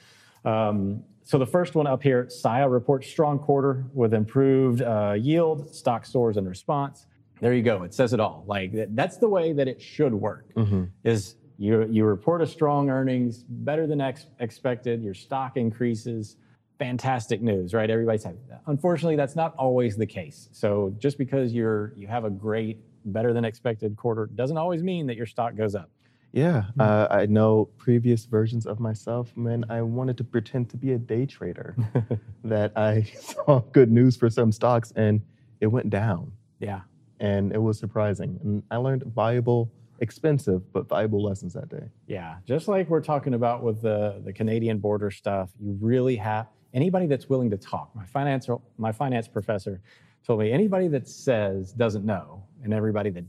Um, 0.44 1.02
so 1.22 1.38
the 1.38 1.46
first 1.46 1.74
one 1.74 1.86
up 1.86 2.02
here, 2.02 2.28
Saia 2.30 2.68
reports 2.68 3.06
strong 3.08 3.38
quarter 3.38 3.84
with 3.92 4.14
improved 4.14 4.82
uh, 4.82 5.14
yield, 5.18 5.72
stock 5.72 6.04
stores 6.06 6.36
in 6.36 6.48
response. 6.48 7.06
There 7.40 7.52
you 7.52 7.62
go. 7.62 7.82
It 7.82 7.92
says 7.92 8.12
it 8.12 8.20
all. 8.20 8.44
Like 8.46 8.72
that's 8.94 9.18
the 9.18 9.28
way 9.28 9.52
that 9.52 9.68
it 9.68 9.80
should 9.80 10.14
work. 10.14 10.52
Mm-hmm. 10.54 10.84
Is 11.04 11.36
You, 11.62 11.86
you 11.88 12.04
report 12.04 12.42
a 12.42 12.46
strong 12.46 12.90
earnings, 12.90 13.44
better 13.48 13.86
than 13.86 14.00
ex- 14.00 14.26
expected, 14.40 15.00
your 15.00 15.14
stock 15.14 15.56
increases, 15.56 16.34
fantastic 16.76 17.40
news, 17.40 17.72
right? 17.72 17.88
Everybody's 17.88 18.24
happy. 18.24 18.38
Unfortunately, 18.66 19.14
that's 19.14 19.36
not 19.36 19.54
always 19.54 19.96
the 19.96 20.04
case. 20.04 20.48
So 20.50 20.92
just 20.98 21.18
because 21.18 21.52
you're 21.52 21.92
you 21.96 22.08
have 22.08 22.24
a 22.24 22.30
great, 22.30 22.80
better 23.04 23.32
than 23.32 23.44
expected 23.44 23.96
quarter 23.96 24.28
doesn't 24.34 24.56
always 24.56 24.82
mean 24.82 25.06
that 25.06 25.16
your 25.16 25.26
stock 25.26 25.54
goes 25.54 25.76
up. 25.76 25.88
Yeah, 26.32 26.64
uh, 26.80 27.06
I 27.08 27.26
know 27.26 27.66
previous 27.76 28.24
versions 28.24 28.66
of 28.66 28.80
myself, 28.80 29.36
man, 29.36 29.64
I 29.68 29.82
wanted 29.82 30.16
to 30.16 30.24
pretend 30.24 30.68
to 30.70 30.76
be 30.76 30.94
a 30.94 30.98
day 30.98 31.26
trader. 31.26 31.76
that 32.44 32.76
I 32.76 33.02
saw 33.20 33.60
good 33.70 33.92
news 33.92 34.16
for 34.16 34.28
some 34.28 34.50
stocks 34.50 34.92
and 34.96 35.22
it 35.60 35.68
went 35.68 35.90
down. 35.90 36.32
Yeah. 36.58 36.80
And 37.20 37.52
it 37.52 37.62
was 37.62 37.78
surprising. 37.78 38.40
And 38.42 38.64
I 38.68 38.78
learned 38.78 39.04
valuable, 39.14 39.70
expensive, 40.02 40.70
but 40.72 40.88
valuable 40.88 41.22
lessons 41.22 41.54
that 41.54 41.68
day. 41.68 41.88
Yeah. 42.08 42.36
Just 42.44 42.66
like 42.66 42.90
we're 42.90 43.00
talking 43.00 43.34
about 43.34 43.62
with 43.62 43.80
the, 43.80 44.20
the 44.24 44.32
Canadian 44.32 44.78
border 44.78 45.12
stuff, 45.12 45.50
you 45.60 45.78
really 45.80 46.16
have 46.16 46.48
anybody 46.74 47.06
that's 47.06 47.28
willing 47.28 47.48
to 47.50 47.56
talk. 47.56 47.94
My 47.94 48.04
finance, 48.04 48.48
my 48.76 48.90
finance 48.90 49.28
professor 49.28 49.80
told 50.26 50.40
me 50.40 50.50
anybody 50.50 50.88
that 50.88 51.08
says 51.08 51.72
doesn't 51.72 52.04
know, 52.04 52.44
and 52.64 52.74
everybody 52.74 53.10
that 53.10 53.24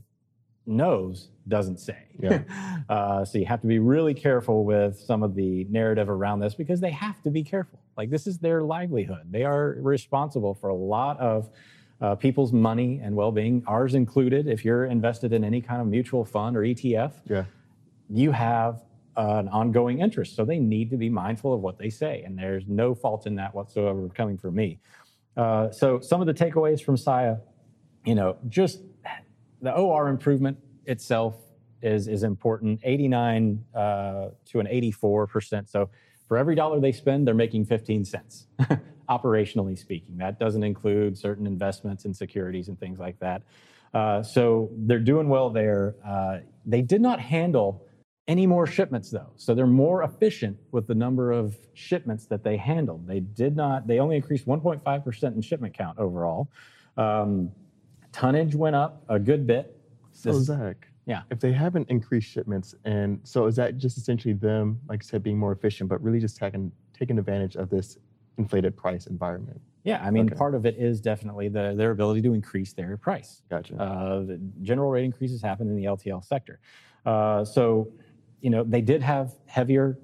knows 0.66 1.28
doesn't 1.46 1.78
say. 1.78 1.98
Yeah. 2.18 2.42
uh, 2.88 3.24
so 3.24 3.38
you 3.38 3.46
have 3.46 3.60
to 3.60 3.68
be 3.68 3.78
really 3.78 4.14
careful 4.14 4.64
with 4.64 4.98
some 4.98 5.22
of 5.22 5.36
the 5.36 5.64
narrative 5.70 6.08
around 6.10 6.40
this 6.40 6.54
because 6.54 6.80
they 6.80 6.90
have 6.90 7.22
to 7.22 7.30
be 7.30 7.44
careful. 7.44 7.78
Like 7.96 8.10
this 8.10 8.26
is 8.26 8.38
their 8.38 8.62
livelihood. 8.62 9.30
They 9.30 9.44
are 9.44 9.76
responsible 9.78 10.54
for 10.54 10.70
a 10.70 10.74
lot 10.74 11.20
of 11.20 11.50
uh, 12.04 12.14
people's 12.14 12.52
money 12.52 13.00
and 13.02 13.16
well-being, 13.16 13.62
ours 13.66 13.94
included. 13.94 14.46
If 14.46 14.62
you're 14.64 14.84
invested 14.86 15.32
in 15.32 15.42
any 15.42 15.60
kind 15.62 15.80
of 15.80 15.86
mutual 15.86 16.24
fund 16.24 16.54
or 16.56 16.60
ETF, 16.60 17.12
Yeah. 17.28 17.44
you 18.10 18.30
have 18.32 18.82
an 19.16 19.48
ongoing 19.48 20.00
interest. 20.00 20.36
So 20.36 20.44
they 20.44 20.58
need 20.58 20.90
to 20.90 20.98
be 20.98 21.08
mindful 21.08 21.54
of 21.54 21.60
what 21.62 21.78
they 21.78 21.88
say. 21.88 22.22
And 22.26 22.38
there's 22.38 22.64
no 22.68 22.94
fault 22.94 23.26
in 23.26 23.34
that 23.36 23.54
whatsoever 23.54 24.06
coming 24.20 24.36
from 24.36 24.54
me. 24.54 24.80
Uh, 25.36 25.70
so 25.70 25.98
some 26.00 26.20
of 26.20 26.26
the 26.26 26.34
takeaways 26.34 26.82
from 26.84 26.96
Saia, 26.98 27.36
you 28.04 28.14
know, 28.14 28.36
just 28.48 28.82
the 29.62 29.72
OR 29.74 30.08
improvement 30.08 30.58
itself 30.84 31.36
is, 31.80 32.06
is 32.06 32.22
important 32.22 32.80
89 32.84 33.64
uh, 33.74 34.28
to 34.50 34.60
an 34.60 34.66
84%. 34.66 35.70
So 35.70 35.88
for 36.28 36.36
every 36.36 36.54
dollar 36.54 36.80
they 36.80 36.92
spend, 36.92 37.26
they're 37.26 37.34
making 37.34 37.64
15 37.64 38.04
cents, 38.04 38.46
operationally 39.08 39.78
speaking. 39.78 40.16
That 40.18 40.38
doesn't 40.38 40.62
include 40.62 41.16
certain 41.16 41.46
investments 41.46 42.04
in 42.04 42.14
securities 42.14 42.68
and 42.68 42.78
things 42.78 42.98
like 42.98 43.18
that. 43.20 43.42
Uh, 43.92 44.22
so 44.22 44.70
they're 44.76 44.98
doing 44.98 45.28
well 45.28 45.50
there. 45.50 45.94
Uh, 46.04 46.38
they 46.66 46.82
did 46.82 47.00
not 47.00 47.20
handle 47.20 47.86
any 48.26 48.46
more 48.46 48.66
shipments 48.66 49.10
though. 49.10 49.30
So 49.36 49.54
they're 49.54 49.66
more 49.66 50.02
efficient 50.02 50.58
with 50.72 50.86
the 50.86 50.94
number 50.94 51.30
of 51.30 51.56
shipments 51.74 52.26
that 52.26 52.42
they 52.42 52.56
handled. 52.56 53.06
They 53.06 53.20
did 53.20 53.54
not, 53.54 53.86
they 53.86 53.98
only 54.00 54.16
increased 54.16 54.46
1.5% 54.46 55.34
in 55.34 55.42
shipment 55.42 55.74
count 55.74 55.98
overall. 55.98 56.48
Um, 56.96 57.50
tonnage 58.12 58.54
went 58.54 58.76
up 58.76 59.04
a 59.08 59.18
good 59.18 59.46
bit. 59.46 59.78
So, 60.12 60.32
This- 60.32 60.44
Zach, 60.44 60.88
Yeah. 61.06 61.22
if 61.30 61.38
they 61.40 61.52
haven't 61.52 61.90
increased 61.90 62.30
shipments, 62.30 62.74
and 62.84 63.20
so 63.24 63.46
is 63.46 63.56
that 63.56 63.76
just 63.76 63.98
essentially 63.98 64.32
them, 64.32 64.80
like 64.88 65.02
you 65.02 65.06
said, 65.06 65.22
being 65.22 65.38
more 65.38 65.52
efficient, 65.52 65.90
but 65.90 66.02
really 66.02 66.20
just 66.20 66.36
taking, 66.36 66.72
taking 66.94 67.18
advantage 67.18 67.56
of 67.56 67.68
this 67.68 67.98
inflated 68.38 68.76
price 68.76 69.06
environment? 69.06 69.60
Yeah, 69.84 70.02
I 70.02 70.10
mean, 70.10 70.26
Okay. 70.26 70.34
part 70.36 70.54
of 70.54 70.64
it 70.64 70.76
is 70.78 71.00
definitely 71.00 71.48
the, 71.48 71.74
their 71.76 71.90
ability 71.90 72.22
to 72.22 72.32
increase 72.32 72.72
their 72.72 72.96
price. 72.96 73.42
Gotcha. 73.50 73.76
Uh, 73.76 74.20
the 74.20 74.40
general 74.62 74.90
rate 74.90 75.04
increases 75.04 75.42
happen 75.42 75.68
in 75.68 75.76
the 75.76 75.84
LTL 75.84 76.24
sector. 76.24 76.58
Uh, 77.04 77.44
so, 77.44 77.92
you 78.40 78.48
know, 78.50 78.64
they 78.64 78.80
did 78.80 79.02
have 79.02 79.34
heavier 79.46 79.98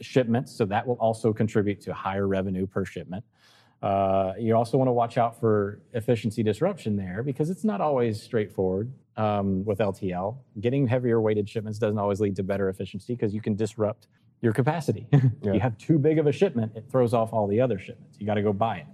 shipments, 0.00 0.52
so 0.52 0.66
that 0.66 0.86
will 0.86 0.96
also 0.96 1.32
contribute 1.32 1.80
to 1.80 1.94
higher 1.94 2.28
revenue 2.28 2.66
per 2.66 2.84
shipment. 2.84 3.24
Uh, 3.82 4.32
you 4.38 4.54
also 4.54 4.76
want 4.76 4.88
to 4.88 4.92
watch 4.92 5.16
out 5.16 5.38
for 5.38 5.80
efficiency 5.92 6.42
disruption 6.42 6.96
there 6.96 7.22
because 7.22 7.50
it's 7.50 7.64
not 7.64 7.80
always 7.80 8.20
straightforward 8.20 8.92
um, 9.16 9.64
with 9.64 9.78
LTL. 9.78 10.36
Getting 10.60 10.86
heavier 10.86 11.20
weighted 11.20 11.48
shipments 11.48 11.78
doesn't 11.78 11.98
always 11.98 12.20
lead 12.20 12.36
to 12.36 12.42
better 12.42 12.68
efficiency 12.68 13.14
because 13.14 13.34
you 13.34 13.40
can 13.40 13.54
disrupt 13.54 14.08
your 14.40 14.52
capacity. 14.52 15.06
Yeah. 15.42 15.52
You 15.52 15.60
have 15.60 15.78
too 15.78 15.98
big 15.98 16.18
of 16.18 16.26
a 16.26 16.32
shipment, 16.32 16.72
it 16.74 16.84
throws 16.90 17.14
off 17.14 17.32
all 17.32 17.46
the 17.46 17.60
other 17.60 17.78
shipments. 17.78 18.18
You 18.18 18.26
got 18.26 18.34
to 18.34 18.42
go 18.42 18.52
buy 18.52 18.78
it. 18.78 18.86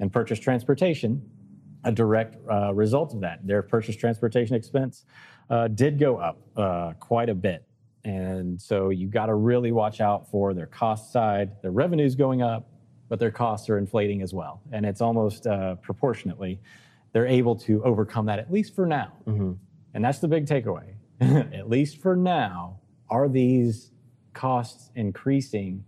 And 0.00 0.10
purchase 0.12 0.38
transportation, 0.38 1.22
a 1.84 1.92
direct 1.92 2.36
uh, 2.50 2.72
result 2.72 3.12
of 3.14 3.20
that. 3.20 3.46
Their 3.46 3.62
purchase 3.62 3.96
transportation 3.96 4.54
expense 4.56 5.04
uh, 5.50 5.68
did 5.68 5.98
go 5.98 6.16
up 6.16 6.38
uh, 6.56 6.92
quite 6.98 7.28
a 7.28 7.34
bit. 7.34 7.64
And 8.04 8.60
so 8.60 8.88
you 8.88 9.06
got 9.08 9.26
to 9.26 9.34
really 9.34 9.72
watch 9.72 10.00
out 10.00 10.30
for 10.30 10.54
their 10.54 10.66
cost 10.66 11.12
side. 11.12 11.60
Their 11.62 11.72
revenue's 11.72 12.14
going 12.14 12.40
up, 12.42 12.70
but 13.08 13.18
their 13.18 13.30
costs 13.30 13.68
are 13.68 13.76
inflating 13.76 14.22
as 14.22 14.32
well. 14.32 14.62
And 14.72 14.86
it's 14.86 15.00
almost 15.02 15.46
uh, 15.46 15.74
proportionately, 15.76 16.58
they're 17.12 17.26
able 17.26 17.56
to 17.56 17.82
overcome 17.84 18.26
that, 18.26 18.38
at 18.38 18.50
least 18.50 18.74
for 18.74 18.86
now. 18.86 19.12
hmm 19.26 19.52
And 19.94 20.04
that's 20.04 20.20
the 20.20 20.28
big 20.28 20.46
takeaway. 20.46 20.94
at 21.20 21.68
least 21.68 21.98
for 21.98 22.14
now, 22.16 22.80
are 23.10 23.28
these 23.28 23.90
costs 24.38 24.92
increasing 24.94 25.84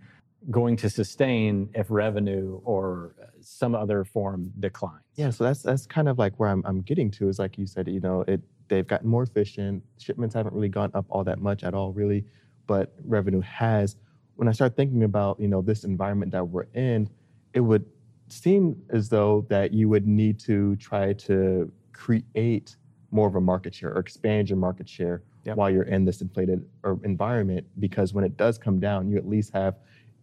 going 0.51 0.75
to 0.75 0.91
sustain 0.91 1.69
if 1.75 1.87
revenue 1.89 2.61
or 2.65 3.15
some 3.41 3.77
other 3.77 4.05
form 4.05 4.53
declines? 4.59 5.05
Yeah, 5.15 5.31
so 5.31 5.45
that's 5.45 5.63
that's 5.63 5.87
kind 5.87 6.09
of 6.09 6.19
like 6.19 6.35
where 6.41 6.49
I'm 6.49 6.63
I'm 6.67 6.81
getting 6.83 7.11
to 7.13 7.29
is 7.29 7.39
like 7.39 7.57
you 7.57 7.67
said, 7.67 7.87
you 7.87 8.01
know, 8.01 8.25
it 8.27 8.41
they've 8.69 8.87
gotten 8.87 9.09
more 9.09 9.23
efficient. 9.23 9.85
Shipments 9.99 10.35
haven't 10.35 10.53
really 10.53 10.69
gone 10.69 10.91
up 10.95 11.07
all 11.09 11.23
that 11.25 11.39
much 11.39 11.63
at 11.63 11.75
all, 11.75 11.93
really, 11.93 12.25
but 12.67 12.95
revenue 13.05 13.41
has. 13.41 13.97
When 14.35 14.49
I 14.49 14.53
start 14.53 14.75
thinking 14.75 15.05
about 15.05 15.39
you 15.39 15.49
know 15.49 15.63
this 15.63 15.85
environment 15.85 16.33
that 16.33 16.45
we're 16.45 16.67
in, 16.75 17.09
it 17.55 17.61
would 17.61 17.85
seem 18.29 18.83
as 18.91 19.09
though 19.09 19.47
that 19.49 19.73
you 19.73 19.89
would 19.89 20.07
need 20.07 20.41
to 20.41 20.75
try 20.77 21.13
to 21.13 21.71
create 21.93 22.77
more 23.13 23.29
of 23.29 23.37
a 23.37 23.41
market 23.41 23.75
share 23.75 23.93
or 23.93 24.01
expand 24.01 24.49
your 24.49 24.59
market 24.59 24.89
share 24.89 25.23
Yep. 25.45 25.57
while 25.57 25.71
you're 25.71 25.85
in 25.85 26.05
this 26.05 26.21
inflated 26.21 26.67
or 26.85 26.99
environment 27.05 27.67
because 27.79 28.13
when 28.13 28.25
it 28.25 28.37
does 28.37 28.59
come 28.59 28.79
down, 28.79 29.09
you 29.09 29.17
at 29.17 29.27
least 29.27 29.53
have 29.55 29.77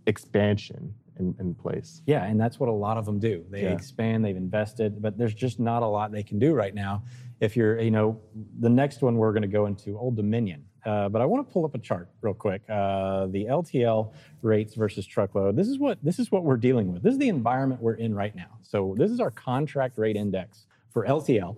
expansion 0.05 0.93
in, 1.19 1.35
in 1.39 1.53
place. 1.55 2.01
Yeah, 2.05 2.23
and 2.25 2.39
that's 2.39 2.59
what 2.59 2.69
a 2.69 2.73
lot 2.73 2.97
of 2.97 3.05
them 3.05 3.19
do. 3.19 3.43
They 3.49 3.63
Yeah. 3.63 3.71
expand, 3.73 4.23
they've 4.23 4.37
invested, 4.37 5.01
but 5.01 5.17
there's 5.17 5.33
just 5.33 5.59
not 5.59 5.83
a 5.83 5.87
lot 5.87 6.11
they 6.11 6.23
can 6.23 6.39
do 6.39 6.53
right 6.53 6.73
now. 6.73 7.03
If 7.39 7.55
you're, 7.57 7.79
you 7.79 7.91
know, 7.91 8.19
the 8.59 8.69
next 8.69 9.01
one 9.01 9.17
we're 9.17 9.31
going 9.31 9.41
to 9.43 9.47
go 9.47 9.65
into 9.65 9.97
Old 9.97 10.15
Dominion. 10.15 10.63
Uh, 10.85 11.09
but 11.09 11.21
I 11.21 11.25
want 11.25 11.45
to 11.45 11.51
pull 11.51 11.65
up 11.65 11.75
a 11.75 11.79
chart 11.79 12.07
real 12.21 12.33
quick. 12.33 12.61
Uh, 12.69 13.25
the 13.27 13.45
LTL 13.45 14.13
rates 14.41 14.73
versus 14.75 15.05
truckload. 15.05 15.55
This 15.57 15.67
is 15.67 15.77
what 15.79 15.97
this 16.01 16.17
is 16.17 16.31
what 16.31 16.43
we're 16.45 16.55
dealing 16.55 16.93
with. 16.93 17.03
This 17.03 17.11
is 17.11 17.19
the 17.19 17.27
environment 17.27 17.81
we're 17.81 17.95
in 17.95 18.15
right 18.15 18.33
now. 18.33 18.57
So 18.61 18.95
this 18.97 19.11
is 19.11 19.19
our 19.19 19.31
contract 19.31 19.97
rate 19.97 20.15
index 20.15 20.65
for 20.91 21.05
LTL 21.05 21.57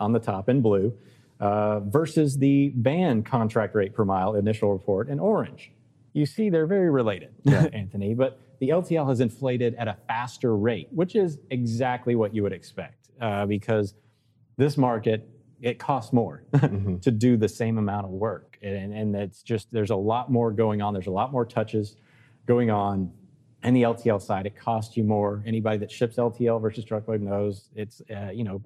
on 0.00 0.12
the 0.12 0.18
top 0.20 0.48
in 0.48 0.62
blue 0.62 0.96
uh, 1.40 1.80
versus 1.80 2.38
the 2.38 2.72
van 2.76 3.22
contract 3.22 3.74
rate 3.74 3.94
per 3.94 4.04
mile 4.04 4.34
initial 4.34 4.72
report 4.72 5.08
in 5.08 5.18
orange. 5.20 5.72
You 6.12 6.24
see, 6.26 6.48
they're 6.50 6.66
very 6.66 6.90
related, 6.90 7.34
Yeah. 7.44 7.66
Anthony. 7.72 8.14
But 8.14 8.40
the 8.60 8.70
LTL 8.70 9.06
has 9.08 9.20
inflated 9.20 9.74
at 9.74 9.86
a 9.86 9.96
faster 10.08 10.56
rate, 10.56 10.88
which 10.90 11.14
is 11.14 11.38
exactly 11.50 12.14
what 12.16 12.34
you 12.34 12.42
would 12.42 12.54
expect 12.54 13.10
uh, 13.20 13.44
because 13.46 13.94
this 14.56 14.78
market 14.78 15.28
it 15.60 15.78
costs 15.78 16.12
more 16.12 16.44
Mhm. 16.52 17.00
to 17.02 17.10
do 17.10 17.36
the 17.36 17.48
same 17.48 17.76
amount 17.78 18.04
of 18.06 18.12
work, 18.12 18.58
and, 18.62 18.92
and 18.94 19.16
it's 19.16 19.42
just 19.42 19.70
there's 19.72 19.90
a 19.90 19.96
lot 19.96 20.30
more 20.30 20.50
going 20.52 20.80
on. 20.82 20.92
There's 20.94 21.06
a 21.06 21.10
lot 21.10 21.32
more 21.32 21.44
touches 21.46 21.96
going 22.46 22.70
on. 22.70 23.10
And 23.62 23.74
the 23.74 23.82
LTL 23.82 24.20
side, 24.20 24.46
it 24.46 24.54
costs 24.54 24.96
you 24.98 25.02
more. 25.04 25.42
Anybody 25.46 25.78
that 25.78 25.90
ships 25.90 26.16
LTL 26.16 26.60
versus 26.60 26.84
truckload 26.84 27.20
knows 27.22 27.70
it's 27.74 28.00
uh, 28.14 28.30
you 28.30 28.44
know 28.44 28.62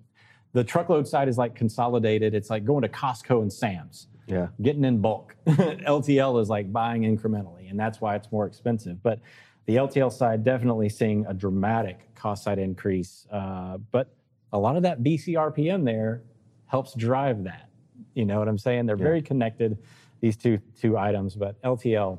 the 0.52 0.64
truckload 0.64 1.06
side 1.06 1.28
is 1.28 1.38
like 1.38 1.54
consolidated. 1.54 2.34
It's 2.34 2.50
like 2.50 2.64
going 2.64 2.82
to 2.82 2.88
Costco 2.88 3.42
and 3.42 3.52
Sam's 3.52 4.08
Yeah. 4.26 4.48
getting 4.62 4.84
in 4.84 4.98
bulk. 5.00 5.36
LTL 5.46 6.40
is 6.40 6.48
like 6.48 6.72
buying 6.72 7.02
incrementally, 7.02 7.70
and 7.70 7.78
that's 7.78 8.00
why 8.00 8.16
it's 8.16 8.30
more 8.32 8.46
expensive. 8.46 9.02
But 9.02 9.20
the 9.66 9.76
LTL 9.76 10.10
side 10.12 10.42
definitely 10.42 10.88
seeing 10.88 11.24
a 11.26 11.34
dramatic 11.34 12.12
cost 12.14 12.42
side 12.44 12.58
increase. 12.58 13.26
Uh, 13.30 13.78
but 13.92 14.08
a 14.52 14.58
lot 14.58 14.76
of 14.76 14.82
that 14.82 15.02
VCRPM 15.02 15.84
there 15.84 16.22
helps 16.66 16.94
drive 16.94 17.44
that. 17.44 17.68
You 18.14 18.24
know 18.24 18.38
what 18.40 18.48
I'm 18.48 18.58
saying? 18.58 18.86
They're 18.86 18.96
Yeah. 18.96 19.04
very 19.04 19.22
connected, 19.22 19.78
these 20.20 20.36
two 20.36 20.58
two 20.80 20.98
items. 20.98 21.36
But 21.36 21.60
LTL 21.62 22.18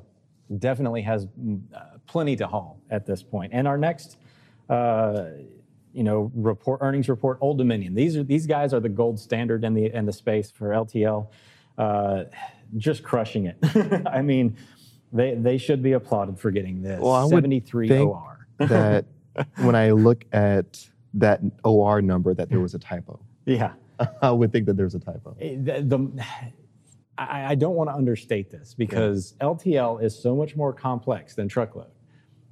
definitely 0.59 1.01
has 1.01 1.25
uh, 1.75 1.79
plenty 2.07 2.35
to 2.38 2.47
haul 2.47 2.79
at 2.89 3.05
this 3.05 3.21
point. 3.23 3.51
And 3.53 3.67
our 3.67 3.77
next. 3.77 4.17
Uh, 4.69 5.25
you 5.93 6.03
know, 6.03 6.31
report 6.33 6.79
earnings 6.81 7.10
report, 7.10 7.38
Old 7.41 7.57
Dominion. 7.57 7.93
These 7.93 8.17
are 8.17 8.24
these 8.24 8.45
guys 8.48 8.74
are 8.74 8.79
the 8.79 8.89
gold 8.89 9.19
standard 9.19 9.63
in 9.63 9.74
the 9.74 9.86
in 9.93 10.05
the 10.05 10.13
space 10.13 10.51
for 10.51 10.69
LTL. 10.69 11.27
Uh, 11.77 12.24
just 12.77 13.03
crushing 13.03 13.45
it. 13.45 13.57
I 14.07 14.21
mean, 14.21 14.55
they 15.12 15.36
they 15.36 15.57
should 15.57 15.81
be 15.83 15.93
applauded 15.93 16.39
for 16.39 16.51
getting 16.51 16.81
this. 16.81 17.00
Well, 17.01 17.12
I 17.13 17.24
would 17.24 17.31
73 17.31 17.88
think 17.88 18.10
OR. 18.10 18.48
that 18.60 19.05
when 19.57 19.75
I 19.75 19.91
look 19.91 20.25
at 20.31 20.86
that 21.15 21.41
OR 21.63 22.01
number, 22.01 22.33
that 22.33 22.50
there 22.50 22.60
was 22.60 22.74
a 22.74 22.79
typo. 22.79 23.19
Yeah. 23.45 23.74
I 24.21 24.31
would 24.31 24.51
think 24.51 24.65
that 24.67 24.77
there's 24.77 24.95
a 24.95 25.00
typo. 25.00 25.36
Eh, 25.39 25.55
The, 25.60 25.81
the- 25.81 26.25
I, 27.17 27.51
I 27.51 27.55
don't 27.55 27.75
want 27.75 27.89
to 27.89 27.93
understate 27.93 28.50
this 28.50 28.74
because 28.74 29.36
LTL 29.41 30.01
is 30.01 30.17
so 30.17 30.36
much 30.36 30.55
more 30.55 30.74
complex 30.74 31.36
than 31.36 31.48
truckload. 31.48 31.91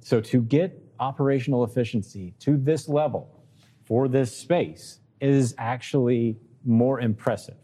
So 0.00 0.20
to 0.20 0.42
get 0.42 0.80
operational 1.00 1.64
efficiency 1.64 2.34
to 2.40 2.56
this 2.56 2.88
level 2.88 3.42
for 3.84 4.06
this 4.06 4.34
space 4.36 5.00
is 5.20 5.54
actually 5.58 6.36
more 6.64 7.00
impressive 7.00 7.56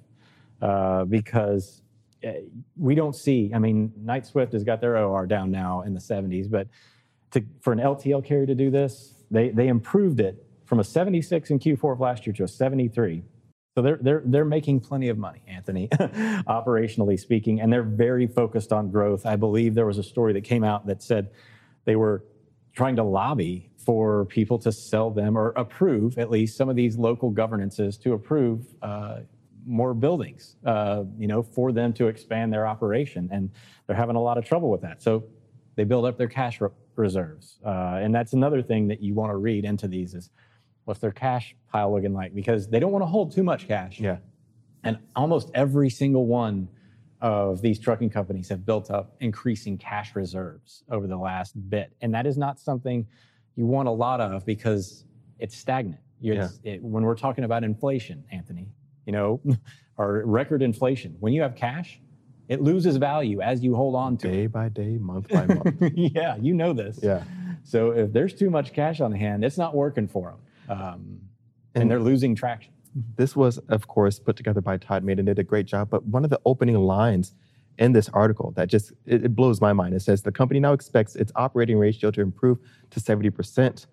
uh, 0.61 1.05
because 1.05 1.83
uh, 2.27 2.33
we 2.77 2.95
don't 2.95 3.15
see. 3.15 3.53
I 3.55 3.59
mean, 3.59 3.93
Knight 3.97 4.27
Swift 4.27 4.53
has 4.53 4.65
got 4.65 4.81
their 4.81 4.97
OR 4.97 5.27
down 5.27 5.51
now 5.51 5.83
in 5.83 5.95
the 5.95 6.01
70s, 6.01 6.51
but 6.51 6.67
to, 7.33 7.45
for 7.61 7.73
an 7.73 7.79
LTL 7.79 8.25
carrier 8.25 8.47
to 8.47 8.55
do 8.55 8.71
this, 8.71 9.15
they 9.31 9.51
they 9.51 9.69
improved 9.69 10.21
it 10.21 10.45
from 10.65 10.81
a 10.81 10.85
76 10.85 11.51
in 11.51 11.59
Q4 11.59 11.93
of 11.93 12.01
last 12.01 12.27
year 12.27 12.35
to 12.35 12.45
a 12.45 12.49
73. 12.49 13.23
So 13.75 13.83
they're 13.83 13.99
they're 14.01 14.23
they're 14.25 14.45
making 14.45 14.81
plenty 14.81 15.11
of 15.11 15.19
money, 15.19 15.43
Anthony, 15.47 15.89
operationally 16.49 17.19
speaking, 17.21 17.61
and 17.61 17.71
they're 17.73 17.83
very 17.83 18.27
focused 18.27 18.73
on 18.73 18.91
growth. 18.91 19.27
I 19.27 19.37
believe 19.37 19.75
there 19.75 19.87
was 19.87 19.99
a 19.99 20.03
story 20.03 20.33
that 20.33 20.45
came 20.45 20.65
out 20.65 20.87
that 20.87 21.03
said 21.03 21.31
they 21.85 21.97
were 21.97 22.25
trying 22.77 22.95
to 22.95 23.03
lobby 23.03 23.71
for 23.79 24.27
people 24.27 24.59
to 24.59 24.71
sell 24.71 25.11
them 25.11 25.37
or 25.37 25.51
approve 25.57 26.19
at 26.19 26.31
least 26.31 26.57
some 26.57 26.69
of 26.69 26.77
these 26.77 26.99
local 26.99 27.31
governances 27.31 27.97
to 27.97 28.13
approve 28.13 28.67
uh, 28.83 29.21
more 29.67 29.95
buildings, 29.95 30.57
uh, 30.65 31.03
you 31.19 31.27
know, 31.27 31.43
for 31.43 31.73
them 31.73 31.93
to 31.95 32.07
expand 32.07 32.53
their 32.53 32.67
operation, 32.67 33.29
and 33.33 33.51
they're 33.87 33.97
having 33.97 34.15
a 34.15 34.21
lot 34.21 34.39
of 34.39 34.45
trouble 34.45 34.71
with 34.71 34.83
that. 34.83 35.03
So 35.03 35.25
they 35.75 35.85
build 35.85 36.05
up 36.05 36.19
their 36.19 36.29
cash 36.29 36.61
re- 36.61 36.69
reserves, 36.95 37.59
uh, 37.65 37.99
and 38.01 38.15
that's 38.15 38.35
another 38.35 38.63
thing 38.63 38.87
that 38.89 39.03
you 39.03 39.15
want 39.15 39.31
to 39.33 39.37
read 39.37 39.65
into 39.65 39.89
these 39.89 40.15
is 40.15 40.31
what's 40.85 41.01
their 41.01 41.11
cash 41.11 41.57
pile 41.73 41.93
looking 41.93 42.15
like 42.15 42.35
because 42.35 42.69
they 42.69 42.79
don't 42.79 42.93
want 42.93 43.03
to 43.03 43.07
hold 43.07 43.33
too 43.33 43.43
much 43.43 43.67
cash. 43.67 43.99
Yeah. 43.99 44.19
And 44.85 44.99
almost 45.17 45.51
every 45.53 45.91
single 45.91 46.27
one 46.27 46.69
of 47.21 47.61
these 47.63 47.79
trucking 47.79 48.11
companies 48.11 48.49
have 48.49 48.65
built 48.67 48.91
up 48.91 49.17
increasing 49.21 49.79
cash 49.79 50.15
reserves 50.15 50.85
over 50.91 51.07
the 51.07 51.17
last 51.17 51.53
bit, 51.71 51.93
and 52.03 52.13
that 52.15 52.27
is 52.27 52.37
not 52.37 52.59
something 52.61 53.07
you 53.57 53.67
want 53.67 53.89
a 53.89 53.93
lot 53.93 54.21
of 54.21 54.45
because 54.45 55.05
it's 55.39 55.57
stagnant. 55.57 56.01
Yeah. 56.21 56.49
it, 56.65 56.83
when 56.83 57.03
we're 57.05 57.15
talking 57.15 57.45
about 57.45 57.63
inflation, 57.65 58.25
Anthony, 58.33 58.69
you 59.07 59.13
know, 59.13 59.41
or 59.99 60.23
record 60.27 60.63
inflation, 60.63 61.17
when 61.21 61.33
you 61.33 61.43
have 61.43 61.55
cash, 61.55 62.01
it 62.49 62.61
loses 62.63 62.97
value 62.97 63.41
as 63.41 63.63
you 63.63 63.75
hold 63.75 63.95
on 63.95 64.17
to 64.19 64.29
it. 64.29 64.33
Day 64.33 64.47
by 64.47 64.69
day, 64.69 64.99
month 64.99 65.29
by 65.29 65.47
month. 65.47 65.77
yeah, 65.95 66.37
you 66.37 66.55
know 66.55 66.73
this. 66.73 66.99
yeah. 67.03 67.23
So 67.65 67.91
if 67.91 68.13
there's 68.13 68.35
too 68.35 68.51
much 68.51 68.73
cash 68.73 69.01
on 69.01 69.11
hand, 69.13 69.45
it's 69.45 69.59
not 69.59 69.75
working 69.75 70.07
for 70.07 70.37
them, 70.69 70.79
um, 70.79 71.21
and, 71.75 71.83
And- 71.83 71.91
they're 71.91 72.01
losing 72.01 72.35
traction. 72.35 72.73
This 73.17 73.37
was, 73.37 73.59
of 73.69 73.89
course, 73.89 74.19
put 74.19 74.37
together 74.37 74.61
by 74.61 74.79
Todd 74.79 75.05
Maiden 75.05 75.21
and 75.21 75.37
did 75.37 75.39
a 75.39 75.45
great 75.45 75.67
job. 75.67 75.91
But 75.91 76.05
one 76.07 76.25
of 76.25 76.31
the 76.31 76.41
opening 76.45 76.77
lines 76.77 77.35
in 77.79 77.93
this 77.93 78.09
article 78.11 78.53
that 78.53 78.69
just 78.69 78.93
it, 79.05 79.25
it 79.25 79.37
blows 79.37 79.61
my 79.61 79.73
mind. 79.73 79.95
It 79.95 80.01
says 80.01 80.23
the 80.23 80.33
company 80.33 80.61
now 80.61 80.73
expects 80.73 81.15
its 81.15 81.31
operating 81.37 81.79
ratio 81.79 82.11
to 82.11 82.21
improve 82.21 82.59
to 82.91 83.01
70% 83.01 83.87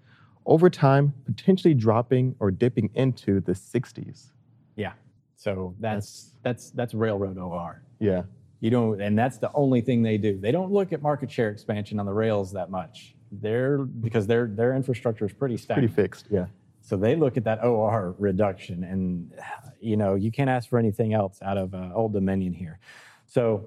over 0.46 0.70
time, 0.70 1.14
potentially 1.26 1.74
dropping 1.74 2.36
or 2.40 2.52
dipping 2.52 2.90
into 2.94 3.40
the 3.42 3.54
60s. 3.54 4.32
Yeah. 4.76 4.94
So 5.36 5.76
that's 5.80 6.32
that's 6.42 6.72
that's 6.72 6.94
railroad 6.94 7.38
OR. 7.38 7.82
Yeah. 8.00 8.24
You 8.60 8.70
don't, 8.70 9.02
and 9.02 9.20
that's 9.20 9.38
the 9.38 9.52
only 9.54 9.82
thing 9.82 10.04
they 10.04 10.18
do. 10.18 10.40
They 10.40 10.52
don't 10.52 10.72
look 10.72 10.94
at 10.94 11.02
market 11.02 11.30
share 11.30 11.50
expansion 11.50 12.00
on 12.00 12.06
the 12.06 12.14
rails 12.14 12.54
that 12.54 12.70
much. 12.70 13.16
They're 13.30 13.80
because 13.80 14.26
their 14.26 14.48
their 14.48 14.74
infrastructure 14.74 15.26
is 15.26 15.34
pretty 15.34 15.58
stacked. 15.58 15.80
Pretty 15.80 15.94
fixed. 15.94 16.28
Yeah. 16.32 16.46
So 16.86 16.98
they 16.98 17.16
look 17.16 17.38
at 17.38 17.46
that 17.46 17.64
OR 17.64 18.14
reduction, 18.20 18.84
and 18.84 19.32
you 19.80 19.98
know 19.98 20.16
you 20.16 20.32
can't 20.32 20.50
ask 20.50 20.70
for 20.70 20.78
anything 20.78 21.14
else 21.14 21.40
out 21.42 21.58
of 21.58 21.74
uh, 21.74 21.90
Old 21.96 22.14
Dominion 22.14 22.54
here. 22.54 22.80
So 23.26 23.66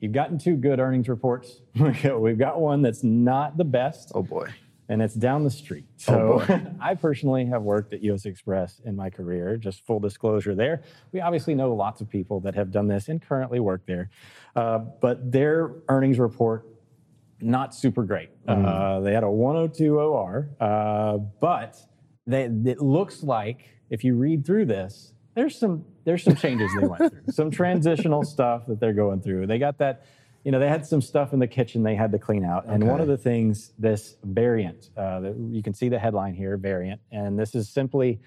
you've 0.00 0.12
gotten 0.12 0.36
two 0.38 0.56
good 0.56 0.78
earnings 0.80 1.08
reports. 1.08 1.62
We've 1.74 2.38
got 2.38 2.60
one 2.60 2.82
that's 2.82 3.02
not 3.04 3.56
the 3.56 3.64
best, 3.64 4.12
Oh 4.14 4.22
boy. 4.22 4.48
and 4.88 5.00
it's 5.00 5.14
down 5.14 5.44
the 5.44 5.50
street. 5.50 5.86
Oh, 6.08 6.44
So 6.46 6.60
I 6.80 6.94
personally 6.96 7.46
have 7.46 7.62
worked 7.62 7.92
at 7.94 8.02
U.S. 8.02 8.24
Xpress 8.24 8.84
in 8.84 8.96
my 8.96 9.10
career. 9.10 9.56
Just 9.56 9.86
full 9.86 10.00
disclosure 10.00 10.54
there. 10.54 10.82
We 11.12 11.20
obviously 11.20 11.54
know 11.54 11.72
lots 11.74 12.00
of 12.00 12.08
people 12.10 12.40
that 12.40 12.54
have 12.56 12.70
done 12.72 12.88
this 12.88 13.08
and 13.08 13.22
currently 13.22 13.60
work 13.60 13.82
there, 13.86 14.10
uh, 14.56 14.78
but 14.78 15.30
their 15.32 15.70
earnings 15.88 16.18
report 16.18 16.66
not 17.42 17.74
super 17.74 18.02
great. 18.02 18.28
Uh, 18.46 19.00
they 19.00 19.14
had 19.14 19.22
a 19.24 19.30
102 19.30 19.98
OR, 19.98 20.50
uh, 20.60 21.16
but 21.40 21.76
they, 22.32 22.70
it 22.70 22.80
looks 22.80 23.22
like 23.22 23.68
if 23.90 24.04
you 24.04 24.14
read 24.14 24.44
through 24.44 24.66
this, 24.66 25.12
there's 25.34 25.58
some 25.58 25.84
there's 26.04 26.22
some 26.22 26.34
changes 26.34 26.70
they 26.78 26.86
went 26.86 27.10
through, 27.10 27.32
some 27.32 27.50
transitional 27.50 28.24
stuff 28.34 28.66
that 28.66 28.80
they're 28.80 28.92
going 28.92 29.20
through. 29.20 29.46
They 29.46 29.58
got 29.58 29.78
that, 29.78 30.06
you 30.44 30.52
know, 30.52 30.58
they 30.58 30.68
had 30.68 30.86
some 30.86 31.00
stuff 31.00 31.32
in 31.32 31.38
the 31.38 31.46
kitchen 31.46 31.82
they 31.82 31.94
had 31.94 32.12
to 32.12 32.18
clean 32.18 32.44
out, 32.44 32.66
and 32.66 32.86
one 32.86 33.00
of 33.00 33.08
the 33.08 33.18
things 33.18 33.72
this 33.78 34.16
variant, 34.24 34.90
uh, 34.96 35.32
you 35.50 35.62
can 35.62 35.74
see 35.74 35.88
the 35.88 35.98
headline 35.98 36.34
here, 36.34 36.56
variant, 36.56 37.00
and 37.12 37.38
this 37.38 37.54
is 37.54 37.68
simply 37.68 38.20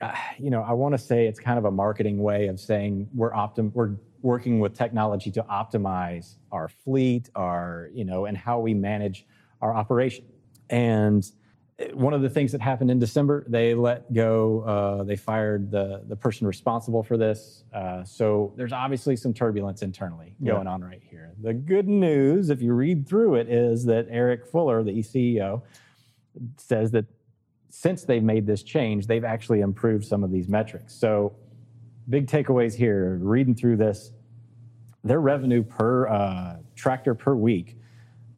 uh, 0.00 0.12
you 0.38 0.50
know, 0.50 0.62
I 0.62 0.72
want 0.72 0.92
to 0.92 0.98
say 0.98 1.26
it's 1.26 1.40
kind 1.40 1.58
of 1.58 1.64
a 1.64 1.70
marketing 1.70 2.18
way 2.18 2.48
of 2.48 2.60
saying 2.60 3.08
we're 3.14 3.32
optim- 3.32 3.72
we're 3.72 3.96
working 4.22 4.60
with 4.60 4.76
technology 4.76 5.30
to 5.30 5.42
optimize 5.44 6.34
our 6.52 6.68
fleet, 6.68 7.30
our, 7.34 7.88
you 7.94 8.04
know, 8.04 8.26
and 8.26 8.36
how 8.36 8.58
we 8.58 8.74
manage 8.74 9.26
our 9.62 9.74
operation. 9.74 10.24
And 10.68 11.24
one 11.92 12.14
of 12.14 12.22
the 12.22 12.30
things 12.30 12.52
that 12.52 12.60
happened 12.62 12.90
in 12.90 12.98
December, 12.98 13.44
they 13.48 13.74
let 13.74 14.10
go, 14.12 14.60
uh, 14.62 15.04
they 15.04 15.16
fired 15.16 15.70
the, 15.70 16.02
the 16.08 16.16
person 16.16 16.46
responsible 16.46 17.02
for 17.02 17.18
this. 17.18 17.64
Uh, 17.72 18.02
so 18.02 18.54
there's 18.56 18.72
obviously 18.72 19.14
some 19.14 19.34
turbulence 19.34 19.82
internally 19.82 20.34
Yeah. 20.40 20.52
going 20.52 20.66
on 20.66 20.80
right 20.82 21.02
here. 21.02 21.34
The 21.42 21.52
good 21.52 21.86
news, 21.86 22.48
if 22.48 22.62
you 22.62 22.72
read 22.72 23.06
through 23.06 23.34
it, 23.34 23.50
is 23.50 23.84
that 23.86 24.06
Eric 24.10 24.46
Fuller, 24.46 24.82
the 24.82 24.92
CEO, 25.02 25.62
says 26.56 26.90
that 26.92 27.04
since 27.68 28.04
they've 28.04 28.22
made 28.22 28.46
this 28.46 28.62
change, 28.62 29.06
they've 29.06 29.24
actually 29.24 29.60
improved 29.60 30.06
some 30.06 30.24
of 30.24 30.30
these 30.30 30.48
metrics. 30.48 30.94
So, 30.94 31.34
big 32.08 32.26
takeaways 32.26 32.72
here 32.74 33.18
reading 33.20 33.54
through 33.54 33.76
this, 33.76 34.12
their 35.04 35.20
revenue 35.20 35.62
per 35.62 36.08
uh, 36.08 36.56
tractor 36.74 37.14
per 37.14 37.34
week 37.34 37.76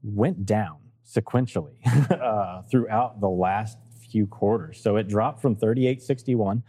went 0.02 0.44
down 0.44 0.78
sequentially 1.08 1.74
uh, 2.10 2.62
throughout 2.62 3.20
the 3.20 3.28
last 3.28 3.78
few 4.10 4.26
quarters. 4.26 4.80
So, 4.80 4.96
it 4.96 5.08
dropped 5.08 5.40
from 5.40 5.54
3861 5.56 6.62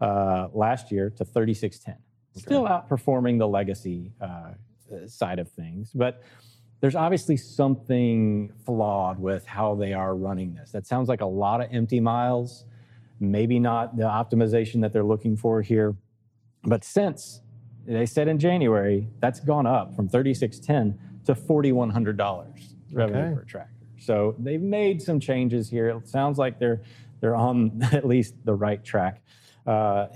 uh, 0.00 0.48
last 0.52 0.90
year 0.90 1.10
to 1.10 1.24
3610. 1.24 1.96
Still 2.34 2.64
outperforming 2.64 3.38
the 3.38 3.46
legacy 3.46 4.12
uh, 4.20 4.52
side 5.06 5.38
of 5.38 5.50
things, 5.50 5.92
but 5.94 6.22
there's 6.80 6.96
obviously 6.96 7.36
something 7.36 8.50
flawed 8.64 9.18
with 9.18 9.46
how 9.46 9.74
they 9.76 9.92
are 9.92 10.16
running 10.16 10.54
this. 10.54 10.72
That 10.72 10.86
sounds 10.86 11.08
like 11.08 11.20
a 11.20 11.26
lot 11.26 11.60
of 11.60 11.68
empty 11.70 12.00
miles, 12.00 12.64
maybe 13.20 13.60
not 13.60 13.96
the 13.96 14.02
optimization 14.04 14.80
that 14.80 14.92
they're 14.92 15.04
looking 15.04 15.36
for 15.36 15.62
here. 15.62 15.94
But 16.64 16.82
since 16.84 17.40
they 17.86 18.06
said 18.06 18.26
in 18.28 18.38
January, 18.38 19.08
that's 19.20 19.38
gone 19.40 19.66
up 19.66 19.94
from 19.94 20.08
3610 20.08 20.98
to 21.26 21.34
$4,100 21.34 22.74
revenue 22.92 23.18
Okay. 23.20 23.34
per 23.34 23.44
tractor. 23.44 23.81
So 24.04 24.34
they've 24.38 24.60
made 24.60 25.00
some 25.00 25.20
changes 25.20 25.70
here. 25.70 25.88
It 25.88 26.08
sounds 26.08 26.38
like 26.38 26.58
they're 26.58 26.82
they're 27.20 27.36
on 27.36 27.82
at 27.92 28.06
least 28.06 28.34
the 28.44 28.54
right 28.54 28.82
track. 28.84 29.22
Uh, 29.66 30.08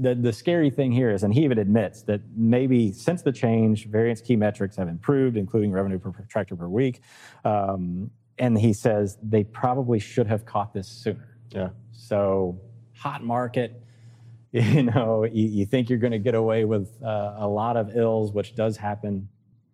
the, 0.00 0.14
the 0.14 0.32
scary 0.32 0.68
thing 0.68 0.92
here 0.92 1.10
is, 1.10 1.22
and 1.22 1.32
he 1.32 1.44
even 1.44 1.58
admits 1.58 2.02
that 2.02 2.20
maybe 2.36 2.92
since 2.92 3.22
the 3.22 3.32
change, 3.32 3.86
variance 3.86 4.20
key 4.20 4.36
metrics 4.36 4.76
have 4.76 4.86
improved, 4.86 5.38
including 5.38 5.72
revenue 5.72 5.98
per 5.98 6.12
tractor 6.28 6.54
per 6.54 6.68
week. 6.68 7.00
Um, 7.44 8.10
and 8.38 8.58
he 8.58 8.74
says 8.74 9.16
they 9.22 9.44
probably 9.44 9.98
should 9.98 10.26
have 10.26 10.44
caught 10.44 10.74
this 10.74 10.86
sooner. 10.86 11.38
Yeah. 11.50 11.70
So, 11.92 12.60
hot 12.94 13.24
market, 13.24 13.82
you 14.52 14.82
know, 14.82 15.24
you, 15.24 15.48
you 15.48 15.66
think 15.66 15.88
you're 15.88 15.98
going 15.98 16.12
to 16.12 16.18
get 16.18 16.34
away 16.34 16.64
with 16.66 17.02
uh, 17.02 17.36
a 17.38 17.48
lot 17.48 17.76
of 17.76 17.96
ills, 17.96 18.32
which 18.32 18.54
does 18.54 18.76
happen, 18.76 19.28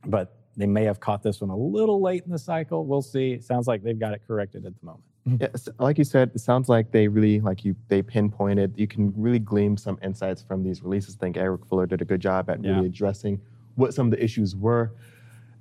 but 0.06 0.43
they 0.56 0.66
may 0.66 0.84
have 0.84 1.00
caught 1.00 1.22
this 1.22 1.40
one 1.40 1.50
a 1.50 1.56
little 1.56 2.00
late 2.00 2.24
in 2.24 2.30
the 2.30 2.38
cycle. 2.38 2.84
We'll 2.86 3.02
see. 3.02 3.32
It 3.32 3.44
sounds 3.44 3.66
like 3.66 3.82
they've 3.82 3.98
got 3.98 4.12
it 4.14 4.22
corrected 4.26 4.64
at 4.66 4.72
the 4.78 4.86
moment. 4.86 5.04
Yeah, 5.40 5.48
s- 5.54 5.68
like 5.78 5.96
you 5.98 6.04
said, 6.04 6.30
it 6.34 6.38
sounds 6.40 6.68
like 6.68 6.90
they 6.92 7.08
really 7.08 7.40
like 7.40 7.64
you. 7.64 7.74
They 7.88 8.02
pinpointed. 8.02 8.74
You 8.76 8.86
can 8.86 9.12
really 9.16 9.38
glean 9.38 9.76
some 9.76 9.98
insights 10.02 10.42
from 10.42 10.62
these 10.62 10.82
releases. 10.82 11.16
I 11.16 11.18
think 11.18 11.36
Eric 11.36 11.64
Fuller 11.66 11.86
did 11.86 12.02
a 12.02 12.04
good 12.04 12.20
job 12.20 12.50
at 12.50 12.60
really 12.60 12.72
Yeah. 12.74 12.82
addressing 12.82 13.40
what 13.76 13.94
some 13.94 14.06
of 14.06 14.10
the 14.10 14.22
issues 14.22 14.54
were. 14.54 14.92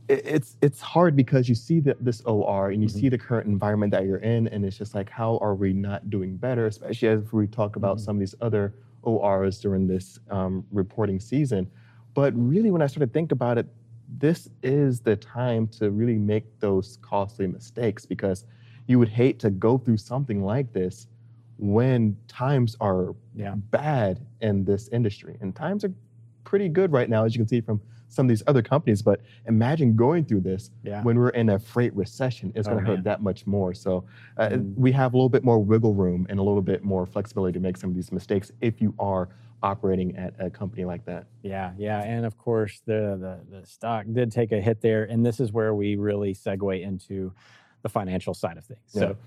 I- 0.09 0.21
It's 0.25 0.57
it's 0.61 0.81
hard 0.81 1.15
because 1.15 1.47
you 1.47 1.55
see 1.55 1.79
the, 1.79 1.95
this 2.01 2.21
OR 2.25 2.71
and 2.71 2.81
you 2.83 2.89
Mhm. 2.89 2.91
see 2.91 3.09
the 3.09 3.17
current 3.17 3.47
environment 3.47 3.91
that 3.91 4.05
you're 4.05 4.17
in, 4.17 4.49
and 4.49 4.65
it's 4.65 4.77
just 4.77 4.93
like, 4.93 5.09
how 5.09 5.37
are 5.37 5.55
we 5.55 5.71
not 5.73 6.09
doing 6.09 6.35
better? 6.35 6.67
Especially 6.67 7.07
as 7.07 7.31
we 7.31 7.47
talk 7.47 7.77
about 7.77 7.97
Mhm. 7.97 8.01
some 8.01 8.15
of 8.17 8.19
these 8.19 8.35
other 8.41 8.73
ORs 9.03 9.59
during 9.61 9.87
this 9.87 10.19
um, 10.29 10.65
reporting 10.71 11.19
season. 11.21 11.67
But 12.13 12.33
really, 12.35 12.69
when 12.69 12.81
I 12.81 12.87
started 12.87 13.07
to 13.07 13.13
think 13.13 13.31
about 13.31 13.57
it, 13.57 13.65
this 14.07 14.49
is 14.61 14.99
the 15.01 15.15
time 15.15 15.67
to 15.67 15.91
really 15.91 16.17
make 16.17 16.59
those 16.59 16.97
costly 17.01 17.47
mistakes 17.47 18.05
because 18.05 18.45
you 18.87 18.99
would 18.99 19.09
hate 19.09 19.39
to 19.39 19.49
go 19.49 19.77
through 19.77 19.97
something 19.97 20.43
like 20.43 20.71
this 20.73 21.07
when 21.57 22.17
times 22.27 22.75
are 22.81 23.15
Yeah. 23.35 23.55
bad 23.55 24.25
in 24.41 24.65
this 24.65 24.87
industry. 24.89 25.37
And 25.41 25.55
times 25.55 25.83
are 25.85 25.93
pretty 26.43 26.67
good 26.69 26.91
right 26.91 27.09
now, 27.09 27.23
as 27.23 27.33
you 27.35 27.39
can 27.39 27.47
see 27.47 27.61
from 27.61 27.79
some 28.09 28.25
of 28.25 28.29
these 28.29 28.43
other 28.45 28.61
companies. 28.61 29.01
But 29.01 29.21
imagine 29.47 29.95
going 29.95 30.25
through 30.25 30.41
this 30.41 30.69
Yeah. 30.83 31.01
when 31.03 31.17
we're 31.17 31.29
in 31.29 31.49
a 31.49 31.57
freight 31.59 31.95
recession. 31.95 32.51
It's 32.55 32.67
Oh, 32.67 32.71
going 32.71 32.83
to 32.85 32.91
hurt 32.91 33.03
that 33.05 33.21
much 33.23 33.47
more. 33.47 33.73
So 33.73 34.03
uh, 34.37 34.49
Mm. 34.49 34.75
we 34.75 34.91
have 34.91 35.13
a 35.13 35.17
little 35.17 35.29
bit 35.29 35.43
more 35.43 35.59
wiggle 35.59 35.93
room 35.95 36.27
and 36.29 36.39
a 36.39 36.43
little 36.43 36.61
bit 36.61 36.83
more 36.83 37.05
flexibility 37.05 37.53
to 37.53 37.59
make 37.59 37.77
some 37.77 37.89
of 37.89 37.95
these 37.95 38.11
mistakes 38.11 38.51
if 38.61 38.81
you 38.81 38.93
are 38.99 39.29
operating 39.63 40.17
at 40.17 40.33
a 40.39 40.49
company 40.49 40.83
like 40.83 41.05
that. 41.05 41.25
Yeah, 41.41 41.71
yeah, 41.77 42.03
and 42.03 42.25
of 42.25 42.37
course 42.37 42.81
the, 42.85 43.17
the 43.49 43.59
the 43.59 43.65
stock 43.65 44.05
did 44.11 44.31
take 44.31 44.51
a 44.51 44.61
hit 44.61 44.81
there, 44.81 45.05
and 45.05 45.25
this 45.25 45.39
is 45.39 45.51
where 45.51 45.73
we 45.73 45.95
really 45.95 46.35
segue 46.35 46.81
into 46.81 47.33
the 47.81 47.89
financial 47.89 48.33
side 48.33 48.57
of 48.57 48.65
things. 48.65 48.91
Yeah. 48.93 48.99
So, 48.99 49.17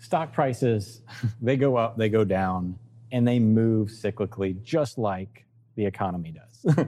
stock 0.00 0.32
prices 0.32 1.00
they 1.40 1.56
go 1.56 1.76
up, 1.76 1.96
they 1.96 2.08
go 2.08 2.24
down, 2.24 2.78
and 3.12 3.26
they 3.26 3.38
move 3.38 3.88
cyclically, 3.88 4.60
just 4.62 4.98
like 4.98 5.46
the 5.76 5.86
economy 5.86 6.32
does. 6.32 6.76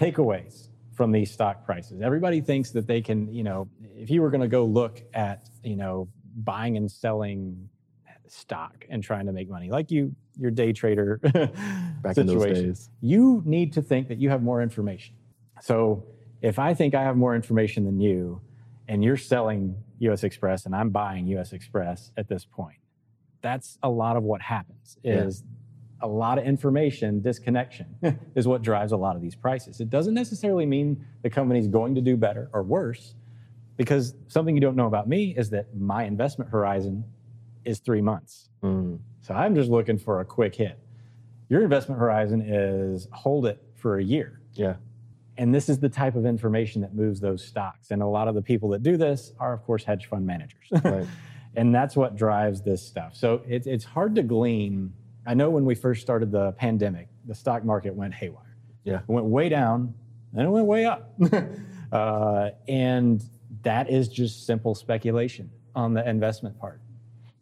Takeaways 0.00 0.68
from 0.94 1.12
these 1.12 1.30
stock 1.30 1.66
prices: 1.66 2.00
everybody 2.00 2.40
thinks 2.40 2.70
that 2.70 2.86
they 2.86 3.02
can, 3.02 3.32
you 3.32 3.44
know, 3.44 3.68
if 3.94 4.10
you 4.10 4.22
were 4.22 4.30
going 4.30 4.40
to 4.40 4.48
go 4.48 4.64
look 4.64 5.02
at, 5.12 5.50
you 5.62 5.76
know, 5.76 6.08
buying 6.34 6.78
and 6.78 6.90
selling 6.90 7.68
stock 8.28 8.86
and 8.88 9.02
trying 9.02 9.26
to 9.26 9.32
make 9.32 9.48
money, 9.48 9.70
like 9.70 9.90
you, 9.90 10.14
your 10.38 10.50
day 10.50 10.72
trader 10.72 11.20
Back 12.02 12.18
in 12.18 12.26
those 12.26 12.44
days. 12.44 12.90
you 13.00 13.42
need 13.44 13.72
to 13.74 13.82
think 13.82 14.08
that 14.08 14.18
you 14.18 14.30
have 14.30 14.42
more 14.42 14.62
information. 14.62 15.14
So 15.60 16.04
if 16.42 16.58
I 16.58 16.74
think 16.74 16.94
I 16.94 17.02
have 17.02 17.16
more 17.16 17.34
information 17.34 17.84
than 17.84 18.00
you, 18.00 18.40
and 18.88 19.02
you're 19.02 19.16
selling 19.16 19.74
US 19.98 20.22
Xpress 20.22 20.66
and 20.66 20.74
I'm 20.76 20.90
buying 20.90 21.26
US 21.28 21.52
Xpress 21.52 22.10
at 22.16 22.28
this 22.28 22.44
point, 22.44 22.78
that's 23.42 23.78
a 23.82 23.88
lot 23.90 24.16
of 24.16 24.22
what 24.22 24.40
happens 24.42 24.98
Yeah. 25.02 25.24
is 25.24 25.42
a 26.00 26.06
lot 26.06 26.36
of 26.38 26.44
information 26.44 27.20
disconnection 27.22 27.86
is 28.34 28.46
what 28.46 28.60
drives 28.62 28.92
a 28.92 28.96
lot 28.96 29.16
of 29.16 29.22
these 29.22 29.34
prices. 29.34 29.80
It 29.80 29.88
doesn't 29.90 30.14
necessarily 30.14 30.66
mean 30.66 31.04
the 31.22 31.30
company's 31.30 31.66
going 31.68 31.94
to 31.94 32.00
do 32.02 32.16
better 32.16 32.50
or 32.52 32.62
worse 32.62 33.14
because 33.76 34.14
something 34.28 34.54
you 34.54 34.60
don't 34.60 34.76
know 34.76 34.86
about 34.86 35.08
me 35.08 35.34
is 35.36 35.50
that 35.50 35.74
my 35.76 36.04
investment 36.04 36.50
horizon 36.50 37.02
is 37.64 37.78
3 37.80 38.00
months. 38.02 38.50
Mm, 38.62 38.98
So 39.22 39.34
I'm 39.34 39.54
just 39.54 39.70
looking 39.70 39.98
for 39.98 40.20
a 40.20 40.24
quick 40.24 40.54
hit. 40.54 40.78
Your 41.48 41.62
investment 41.62 42.00
horizon 42.00 42.40
is 42.40 43.08
hold 43.12 43.46
it 43.46 43.62
for 43.74 43.98
a 43.98 44.04
year. 44.04 44.40
yeah. 44.54 44.76
And 45.38 45.54
this 45.54 45.68
is 45.68 45.78
the 45.78 45.90
type 45.90 46.16
of 46.16 46.24
information 46.24 46.80
that 46.80 46.94
moves 46.94 47.20
those 47.20 47.44
stocks. 47.44 47.90
And 47.90 48.00
a 48.00 48.06
lot 48.06 48.26
of 48.26 48.34
the 48.34 48.40
people 48.40 48.70
that 48.70 48.82
do 48.82 48.96
this 48.96 49.34
are, 49.38 49.52
of 49.52 49.62
course, 49.64 49.84
hedge 49.84 50.06
fund 50.06 50.26
managers. 50.26 50.66
Right. 50.82 51.06
and 51.56 51.74
that's 51.74 51.94
what 51.94 52.16
drives 52.16 52.62
this 52.62 52.80
stuff. 52.82 53.14
So 53.14 53.42
it's 53.46 53.66
it's 53.66 53.84
hard 53.84 54.14
to 54.14 54.22
glean. 54.22 54.94
I 55.26 55.34
know 55.34 55.50
when 55.50 55.66
we 55.66 55.74
first 55.74 56.00
started 56.00 56.32
the 56.32 56.52
pandemic, 56.52 57.08
the 57.26 57.34
stock 57.34 57.64
market 57.64 57.94
went 57.94 58.14
haywire. 58.14 58.56
Yeah. 58.84 59.00
It 59.00 59.08
went 59.08 59.26
way 59.26 59.50
down, 59.50 59.94
then 60.32 60.46
it 60.46 60.50
went 60.50 60.66
way 60.66 60.86
up. 60.86 61.12
uh, 61.92 62.50
and 62.68 63.22
that 63.62 63.90
is 63.90 64.08
just 64.08 64.46
simple 64.46 64.74
speculation 64.74 65.50
on 65.74 65.92
the 65.92 66.08
investment 66.08 66.58
part. 66.58 66.80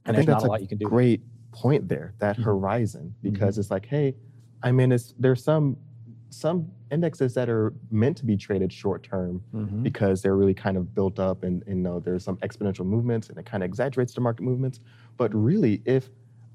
And 0.07 0.17
I 0.17 0.19
think 0.19 0.27
there's 0.27 0.37
that's 0.37 0.45
not 0.45 0.49
a 0.49 0.51
a 0.51 0.53
lot 0.53 0.63
you 0.63 0.69
can 0.69 0.79
do. 0.79 0.87
great 0.87 1.23
point 1.55 1.89
there, 1.89 2.15
that 2.19 2.37
Mhm. 2.37 2.43
horizon, 2.45 3.15
because 3.23 3.57
it's 3.59 3.71
like, 3.71 3.87
hey, 3.87 4.15
I 4.63 4.73
mean, 4.73 4.93
it's 4.93 5.15
there's 5.19 5.43
some 5.43 5.77
some 6.31 6.69
indexes 6.91 7.33
that 7.35 7.49
are 7.49 7.73
meant 7.93 8.17
to 8.17 8.25
be 8.27 8.37
traded 8.37 8.73
short 8.73 9.05
term 9.05 9.41
Mhm. 9.55 9.85
because 9.85 10.21
they're 10.21 10.37
really 10.37 10.53
kind 10.55 10.77
of 10.77 10.93
built 10.93 11.21
up 11.21 11.45
and, 11.45 11.63
and 11.69 11.77
you 11.79 11.83
know 11.85 12.01
there's 12.01 12.25
some 12.25 12.37
exponential 12.39 12.85
movements 12.85 13.29
and 13.29 13.39
it 13.39 13.47
kind 13.47 13.63
of 13.63 13.69
exaggerates 13.69 14.13
the 14.15 14.21
market 14.21 14.43
movements. 14.43 14.81
But 15.17 15.33
really, 15.33 15.81
if 15.85 16.11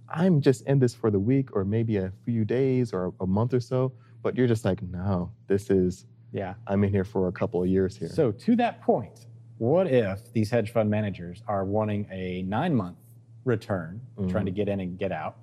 I'm 0.09 0.41
just 0.41 0.65
in 0.67 0.79
this 0.79 0.93
for 0.93 1.09
the 1.09 1.19
week 1.19 1.55
or 1.55 1.63
maybe 1.63 1.95
a 1.95 2.11
few 2.25 2.43
days 2.43 2.91
or 2.91 3.13
a 3.21 3.27
month 3.27 3.53
or 3.53 3.61
so, 3.61 3.93
but 4.21 4.35
you're 4.35 4.47
just 4.47 4.65
like, 4.65 4.81
no, 4.83 5.31
this 5.47 5.69
is 5.69 6.05
Yeah. 6.33 6.55
I'm 6.67 6.83
in 6.83 6.89
here 6.91 7.05
for 7.05 7.27
a 7.29 7.31
couple 7.31 7.63
of 7.63 7.69
years 7.69 7.95
here. 7.95 8.09
So 8.09 8.31
to 8.33 8.55
that 8.57 8.81
point, 8.81 9.27
what 9.59 9.87
if 9.87 10.31
these 10.33 10.49
hedge 10.51 10.71
fund 10.73 10.89
managers 10.89 11.41
are 11.47 11.63
wanting 11.63 12.05
a 12.11 12.43
nine 12.43 12.75
month 12.75 12.97
return, 13.45 14.01
trying 14.15 14.45
to 14.45 14.51
mm-hmm. 14.51 14.55
get 14.55 14.69
in 14.69 14.79
and 14.79 14.97
get 14.97 15.11
out, 15.11 15.37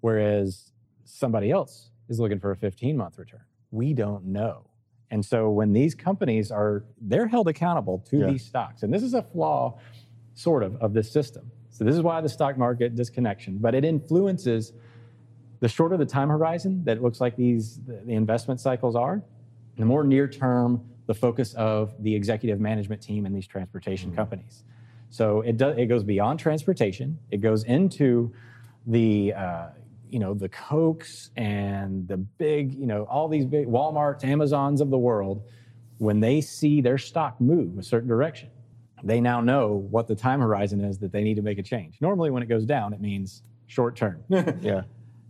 whereas 0.00 0.72
somebody 1.04 1.50
else 1.50 1.90
is 2.08 2.20
looking 2.20 2.38
for 2.38 2.50
a 2.50 2.56
15 2.56 2.96
month 2.96 3.18
return? 3.18 3.42
We 3.70 3.92
don't 3.94 4.26
know. 4.26 4.66
And 5.10 5.24
so 5.24 5.50
when 5.50 5.72
these 5.72 5.94
companies 5.94 6.50
are, 6.50 6.84
they're 7.00 7.26
held 7.26 7.48
accountable 7.48 7.98
to 8.10 8.18
Yeah. 8.18 8.26
these 8.28 8.44
stocks. 8.44 8.82
And 8.82 8.92
this 8.92 9.02
is 9.02 9.14
a 9.14 9.22
flaw, 9.22 9.78
sort 10.34 10.62
of, 10.62 10.76
of 10.76 10.94
this 10.94 11.10
system. 11.10 11.50
So 11.70 11.84
this 11.84 11.94
is 11.94 12.02
why 12.02 12.20
the 12.20 12.28
stock 12.28 12.56
market 12.56 12.94
disconnection, 12.94 13.58
but 13.58 13.74
it 13.74 13.84
influences 13.84 14.72
the 15.60 15.68
shorter 15.68 15.96
the 15.96 16.06
time 16.06 16.28
horizon 16.28 16.82
that 16.84 16.96
it 16.96 17.02
looks 17.02 17.20
like 17.20 17.36
these 17.36 17.80
the, 17.86 18.00
the 18.04 18.14
investment 18.14 18.60
cycles 18.60 18.96
are, 18.96 19.22
the 19.76 19.84
more 19.84 20.02
near 20.04 20.26
term 20.26 20.82
the 21.06 21.14
focus 21.14 21.54
of 21.54 21.94
the 22.02 22.14
executive 22.14 22.60
management 22.60 23.02
team 23.02 23.26
in 23.26 23.32
these 23.32 23.46
transportation 23.46 24.10
mm-hmm. 24.10 24.16
companies. 24.16 24.64
So 25.12 25.42
it 25.42 25.58
does 25.58 25.76
it 25.76 25.86
goes 25.86 26.02
beyond 26.02 26.40
transportation. 26.40 27.18
It 27.30 27.42
goes 27.42 27.64
into 27.64 28.32
the 28.86 29.34
uh, 29.34 29.66
you 30.08 30.18
know 30.18 30.32
the 30.32 30.48
Cokes 30.48 31.30
and 31.36 32.08
the 32.08 32.16
big 32.16 32.72
you 32.72 32.86
know 32.86 33.02
all 33.04 33.28
these 33.28 33.44
big 33.44 33.66
WalMarts, 33.66 34.24
Amazons 34.24 34.80
of 34.80 34.88
the 34.88 34.98
world. 34.98 35.42
When 35.98 36.18
they 36.18 36.40
see 36.40 36.80
their 36.80 36.96
stock 36.96 37.38
move 37.42 37.78
a 37.78 37.82
certain 37.82 38.08
direction, 38.08 38.48
they 39.04 39.20
now 39.20 39.42
know 39.42 39.86
what 39.90 40.08
the 40.08 40.16
time 40.16 40.40
horizon 40.40 40.82
is 40.82 40.98
that 41.00 41.12
they 41.12 41.22
need 41.22 41.36
to 41.36 41.42
make 41.42 41.58
a 41.58 41.62
change. 41.62 41.98
Normally, 42.00 42.30
when 42.30 42.42
it 42.42 42.46
goes 42.46 42.64
down, 42.64 42.94
it 42.94 43.00
means 43.00 43.42
short 43.66 43.94
term. 43.94 44.24
yeah. 44.30 44.82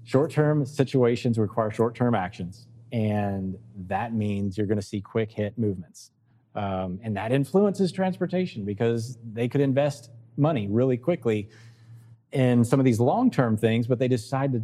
short 0.05 0.31
term 0.31 0.64
situations 0.64 1.40
require 1.40 1.73
short 1.73 1.97
term 1.97 2.14
actions. 2.14 2.68
And 2.92 3.59
that 3.88 4.14
means 4.14 4.57
you're 4.57 4.68
going 4.68 4.81
to 4.81 4.87
see 4.87 5.01
quick 5.01 5.33
hit 5.33 5.59
movements. 5.59 6.12
Um, 6.55 7.01
and 7.03 7.17
that 7.17 7.33
influences 7.33 7.93
transportation 7.93 8.65
because 8.65 9.19
they 9.33 9.49
could 9.49 9.61
invest 9.61 10.11
money 10.37 10.67
really 10.69 10.97
quickly 10.97 11.49
in 12.33 12.65
some 12.65 12.79
of 12.79 12.85
these 12.85 13.01
long 13.01 13.31
term 13.31 13.57
things, 13.57 13.87
but 13.87 13.99
they 13.99 14.09
decide 14.09 14.53
to 14.53 14.62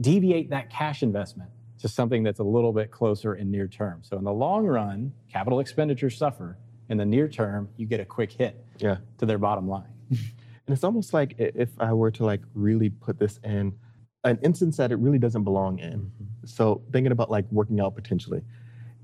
deviate 0.00 0.50
that 0.50 0.70
cash 0.70 1.02
investment 1.02 1.50
to 1.78 1.88
something 1.88 2.22
that's 2.22 2.40
a 2.40 2.44
little 2.44 2.72
bit 2.72 2.90
closer 2.90 3.34
in 3.34 3.50
near 3.50 3.68
term. 3.68 4.00
So 4.02 4.16
in 4.16 4.24
the 4.24 4.32
long 4.32 4.66
run, 4.66 5.12
capital 5.30 5.60
expenditures 5.60 6.16
suffer. 6.16 6.56
In 6.88 6.98
the 6.98 7.04
near 7.06 7.28
term, 7.28 7.68
you 7.76 7.86
get 7.86 8.00
a 8.00 8.04
quick 8.04 8.32
hit 8.32 8.64
Yeah. 8.78 8.96
to 9.18 9.26
their 9.26 9.38
bottom 9.38 9.68
line. 9.68 9.88
And 10.66 10.72
it's 10.72 10.82
almost 10.82 11.12
like 11.12 11.34
if 11.36 11.68
I 11.78 11.92
were 11.92 12.10
to 12.12 12.24
like 12.24 12.40
really 12.54 12.88
put 12.88 13.18
this 13.18 13.38
in 13.44 13.74
an 14.24 14.38
instance 14.42 14.78
that 14.78 14.92
it 14.92 14.96
really 14.96 15.18
doesn't 15.18 15.44
belong 15.44 15.78
in. 15.78 16.10
So 16.46 16.80
thinking 16.90 17.12
about 17.12 17.30
like 17.30 17.44
working 17.52 17.80
out 17.80 17.94
potentially, 17.94 18.40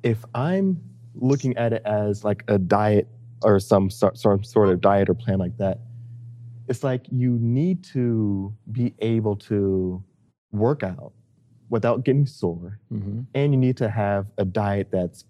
if 0.03 0.25
I'm 0.35 0.81
looking 1.15 1.57
at 1.57 1.73
it 1.73 1.83
as 1.85 2.25
like 2.25 2.45
a 2.49 2.59
diet 2.59 3.09
or 3.43 3.59
some 3.61 3.91
sort, 3.91 4.19
some 4.19 4.43
sort 4.45 4.69
of 4.69 4.81
diet 4.81 5.09
or 5.09 5.15
plan 5.15 5.39
like 5.39 5.57
that, 5.59 5.79
it's 6.69 6.85
like 6.85 7.07
you 7.11 7.39
need 7.41 7.83
to 7.85 8.55
be 8.71 8.95
able 9.01 9.35
to 9.37 10.03
work 10.53 10.83
out 10.83 11.13
without 11.69 12.05
getting 12.05 12.27
sore, 12.27 12.79
Mm-hmm. 12.93 13.21
and 13.35 13.53
you 13.53 13.59
need 13.59 13.77
to 13.77 13.89
have 13.89 14.27
a 14.39 14.45
diet 14.45 14.89
that's 14.91 15.25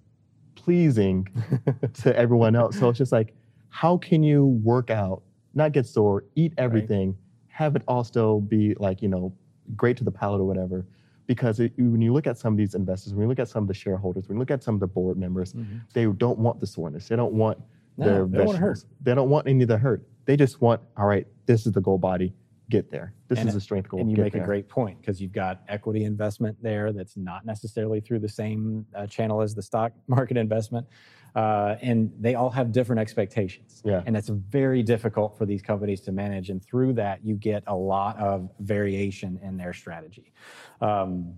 pleasing 0.54 1.26
to 1.94 2.16
everyone 2.16 2.56
else. 2.56 2.78
So 2.78 2.88
it's 2.88 2.98
just 2.98 3.12
like, 3.12 3.34
how 3.68 3.96
can 3.98 4.22
you 4.22 4.46
work 4.62 4.90
out, 4.90 5.22
not 5.54 5.72
get 5.72 5.86
sore, 5.86 6.24
eat 6.36 6.52
everything, 6.58 7.16
have 7.48 7.76
it 7.76 7.82
all 7.88 8.04
still 8.04 8.40
be 8.40 8.74
like, 8.78 9.02
you 9.02 9.08
know, 9.08 9.32
great 9.76 9.96
to 9.98 10.04
the 10.04 10.10
palate 10.10 10.40
or 10.40 10.44
whatever? 10.44 10.86
Because 11.30 11.60
it, 11.60 11.72
when 11.76 12.00
you 12.00 12.12
look 12.12 12.26
at 12.26 12.38
some 12.38 12.54
of 12.54 12.58
these 12.58 12.74
investors, 12.74 13.14
when 13.14 13.22
you 13.22 13.28
look 13.28 13.38
at 13.38 13.48
some 13.48 13.62
of 13.62 13.68
the 13.68 13.74
shareholders, 13.84 14.28
when 14.28 14.34
you 14.36 14.40
look 14.40 14.50
at 14.50 14.64
some 14.64 14.74
of 14.74 14.80
the 14.80 14.88
board 14.88 15.16
members, 15.16 15.52
mm-hmm. 15.52 15.76
they 15.94 16.04
don't 16.06 16.40
want 16.40 16.58
the 16.58 16.66
soreness. 16.66 17.06
They 17.06 17.14
don't 17.14 17.34
want 17.34 17.56
No, 17.96 18.04
their 18.04 18.26
they 18.26 18.38
don't 18.38 18.46
wanna 18.48 18.58
hurt. 18.58 18.84
They 19.00 19.14
don't 19.14 19.30
want 19.30 19.46
any 19.46 19.62
of 19.62 19.68
the 19.68 19.78
hurt. 19.78 20.02
They 20.24 20.36
just 20.36 20.60
want, 20.60 20.80
all 20.96 21.06
right, 21.06 21.28
this 21.46 21.66
is 21.66 21.72
the 21.72 21.80
goal 21.80 21.98
body, 21.98 22.34
get 22.70 22.90
there. 22.90 23.12
This 23.28 23.38
And 23.38 23.48
is 23.48 23.54
a 23.54 23.60
strength 23.60 23.88
goal. 23.88 24.00
And 24.00 24.10
you 24.10 24.16
make 24.16 24.32
there. 24.32 24.42
a 24.42 24.46
great 24.46 24.68
point 24.68 25.00
because 25.00 25.20
you've 25.20 25.32
got 25.32 25.60
equity 25.68 26.04
investment 26.04 26.56
there 26.62 26.92
that's 26.92 27.16
not 27.16 27.44
necessarily 27.44 28.00
through 28.00 28.20
the 28.20 28.28
same 28.28 28.86
uh, 28.94 29.06
channel 29.06 29.42
as 29.42 29.54
the 29.54 29.62
stock 29.62 29.92
market 30.06 30.36
investment. 30.36 30.86
Uh, 31.34 31.76
and 31.80 32.12
they 32.18 32.34
all 32.34 32.50
have 32.50 32.72
different 32.72 33.00
expectations. 33.00 33.82
Yeah. 33.84 34.02
And 34.06 34.16
it's 34.16 34.28
very 34.28 34.82
difficult 34.82 35.36
for 35.36 35.46
these 35.46 35.62
companies 35.62 36.00
to 36.02 36.12
manage. 36.12 36.50
And 36.50 36.64
through 36.64 36.94
that, 36.94 37.24
you 37.24 37.34
get 37.34 37.62
a 37.66 37.74
lot 37.74 38.18
of 38.18 38.50
variation 38.58 39.38
in 39.42 39.56
their 39.56 39.72
strategy. 39.72 40.32
Um, 40.80 41.34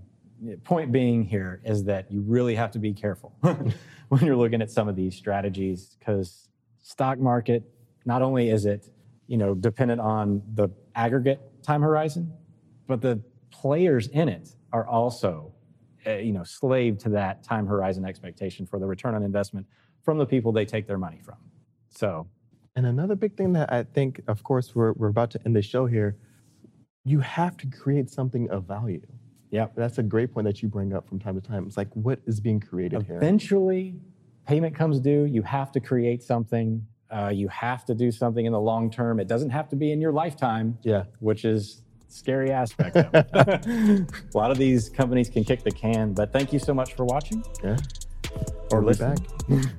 point 0.65 0.93
being 0.93 1.25
here 1.25 1.61
is 1.65 1.85
that 1.85 2.11
you 2.11 2.23
really 2.23 2.55
have 2.55 2.71
to 2.73 2.79
be 2.79 2.93
careful 2.93 3.35
when 4.09 4.25
you're 4.25 4.37
looking 4.37 4.63
at 4.63 4.71
some 4.71 4.89
of 4.89 4.97
these 4.97 5.15
strategies 5.15 5.97
because 5.99 6.49
stock 6.83 7.19
market, 7.19 7.63
not 8.05 8.23
only 8.23 8.51
is 8.51 8.65
it 8.65 8.89
you 9.27 9.37
know, 9.37 9.55
dependent 9.55 10.01
on 10.01 10.43
the 10.55 10.69
aggregate 10.95 11.41
time 11.63 11.83
horizon, 11.83 12.33
but 12.87 13.01
the 13.01 13.21
players 13.51 14.09
in 14.09 14.29
it 14.29 14.51
are 14.73 14.87
also, 14.87 15.53
uh, 16.07 16.15
you 16.15 16.33
know, 16.33 16.45
slave 16.45 16.99
to 16.99 17.09
that 17.11 17.43
time 17.43 17.67
horizon 17.67 18.05
expectation 18.05 18.67
for 18.67 18.79
the 18.79 18.87
return 18.87 19.15
on 19.15 19.23
investment 19.23 19.67
from 20.03 20.19
the 20.19 20.27
people 20.27 20.53
they 20.53 20.65
take 20.65 20.87
their 20.87 20.99
money 20.99 21.21
from. 21.23 21.37
So, 21.91 22.27
And 22.75 22.87
another 22.87 23.15
big 23.15 23.37
thing 23.37 23.53
that 23.53 23.73
I 23.73 23.85
think, 23.85 24.21
of 24.27 24.43
course, 24.43 24.75
we're, 24.75 24.93
we're 24.93 25.09
about 25.09 25.31
to 25.33 25.41
end 25.45 25.55
the 25.55 25.63
show 25.63 25.87
here, 25.87 26.17
you 27.05 27.21
have 27.21 27.57
to 27.59 27.67
create 27.67 28.11
something 28.11 28.49
of 28.51 28.65
value. 28.65 29.07
Yeah, 29.51 29.67
That's 29.77 29.99
a 29.99 30.03
great 30.03 30.33
point 30.33 30.47
that 30.47 30.63
you 30.63 30.69
bring 30.69 30.95
up 30.95 31.07
from 31.07 31.19
time 31.19 31.35
to 31.35 31.47
time. 31.47 31.67
It's 31.67 31.77
like, 31.77 31.93
what 31.95 32.21
is 32.27 32.41
being 32.41 32.59
created 32.59 33.03
here? 33.03 33.17
eventually, 33.17 33.97
payment 34.47 34.75
comes 34.75 34.99
due, 34.99 35.25
you 35.25 35.43
have 35.43 35.71
to 35.73 35.81
create 35.81 36.23
something. 36.23 36.87
Uh, 37.13 37.29
you 37.29 37.47
have 37.49 37.85
to 37.85 37.95
do 37.95 38.11
something 38.11 38.47
in 38.47 38.53
the 38.53 38.61
long 38.61 38.91
term. 38.91 39.21
It 39.21 39.29
doesn't 39.29 39.51
have 39.51 39.69
to 39.69 39.77
be 39.77 39.93
in 39.93 40.01
your 40.01 40.13
lifetime, 40.13 40.79
Yeah. 40.83 41.05
which 41.21 41.45
is 41.45 41.83
scary 42.09 42.51
aspect 42.51 42.97
of 42.97 43.07
it. 43.15 43.67
a 43.67 44.07
lot 44.35 44.51
of 44.51 44.57
these 44.59 44.89
companies 44.89 45.29
can 45.29 45.45
kick 45.45 45.63
the 45.63 45.71
can, 45.71 46.13
but 46.15 46.33
thank 46.33 46.53
you 46.53 46.59
so 46.59 46.73
much 46.73 46.95
for 46.95 47.05
watching. 47.05 47.45
Yeah. 47.63 47.77
Or 48.71 48.81
We'll 48.81 48.95
be 48.95 48.99
back. 48.99 49.19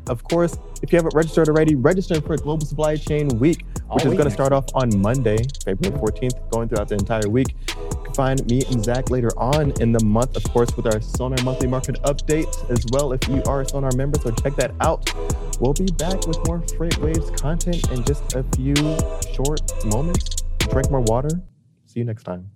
of 0.08 0.24
course, 0.26 0.56
if 0.84 0.92
you 0.92 0.98
haven't 0.98 1.16
registered 1.16 1.50
already, 1.50 1.74
register 1.74 2.22
for 2.22 2.38
Global 2.38 2.66
Supply 2.68 2.96
Chain 2.98 3.28
Week, 3.40 3.66
All 3.90 3.96
which 3.96 4.04
is 4.06 4.10
week 4.12 4.18
going 4.20 4.30
to 4.30 4.34
start 4.34 4.54
off 4.54 4.66
on 4.76 4.96
Monday, 5.02 5.38
February 5.66 5.98
14th, 6.00 6.50
going 6.52 6.70
throughout 6.70 6.88
the 6.90 6.96
entire 6.96 7.28
week. 7.28 7.56
Find 8.16 8.46
me 8.48 8.62
and 8.70 8.84
Zach 8.84 9.10
later 9.10 9.32
on 9.38 9.72
in 9.82 9.92
the 9.92 10.04
month, 10.04 10.36
of 10.36 10.44
course, 10.46 10.76
with 10.78 10.86
our 10.86 11.02
Sonar 11.02 11.44
monthly 11.44 11.68
market 11.68 12.00
updates 12.04 12.70
as 12.70 12.86
well. 12.92 13.12
If 13.12 13.28
you 13.28 13.42
are 13.48 13.62
a 13.62 13.68
Sonar 13.68 13.92
member, 13.96 14.20
so 14.20 14.30
check 14.32 14.56
that 14.58 14.72
out. 14.82 15.10
We'll 15.60 15.74
be 15.74 15.88
back 15.98 16.28
with 16.28 16.38
more 16.46 16.60
FreightWaves 16.60 17.36
content 17.40 17.90
in 17.92 18.04
just 18.04 18.36
a 18.36 18.44
few 18.56 18.76
short 19.34 19.62
moments. 19.86 20.44
Drink 20.60 20.92
more 20.92 21.02
water. 21.02 21.42
See 21.86 22.00
you 22.00 22.06
next 22.06 22.24
time. 22.24 22.50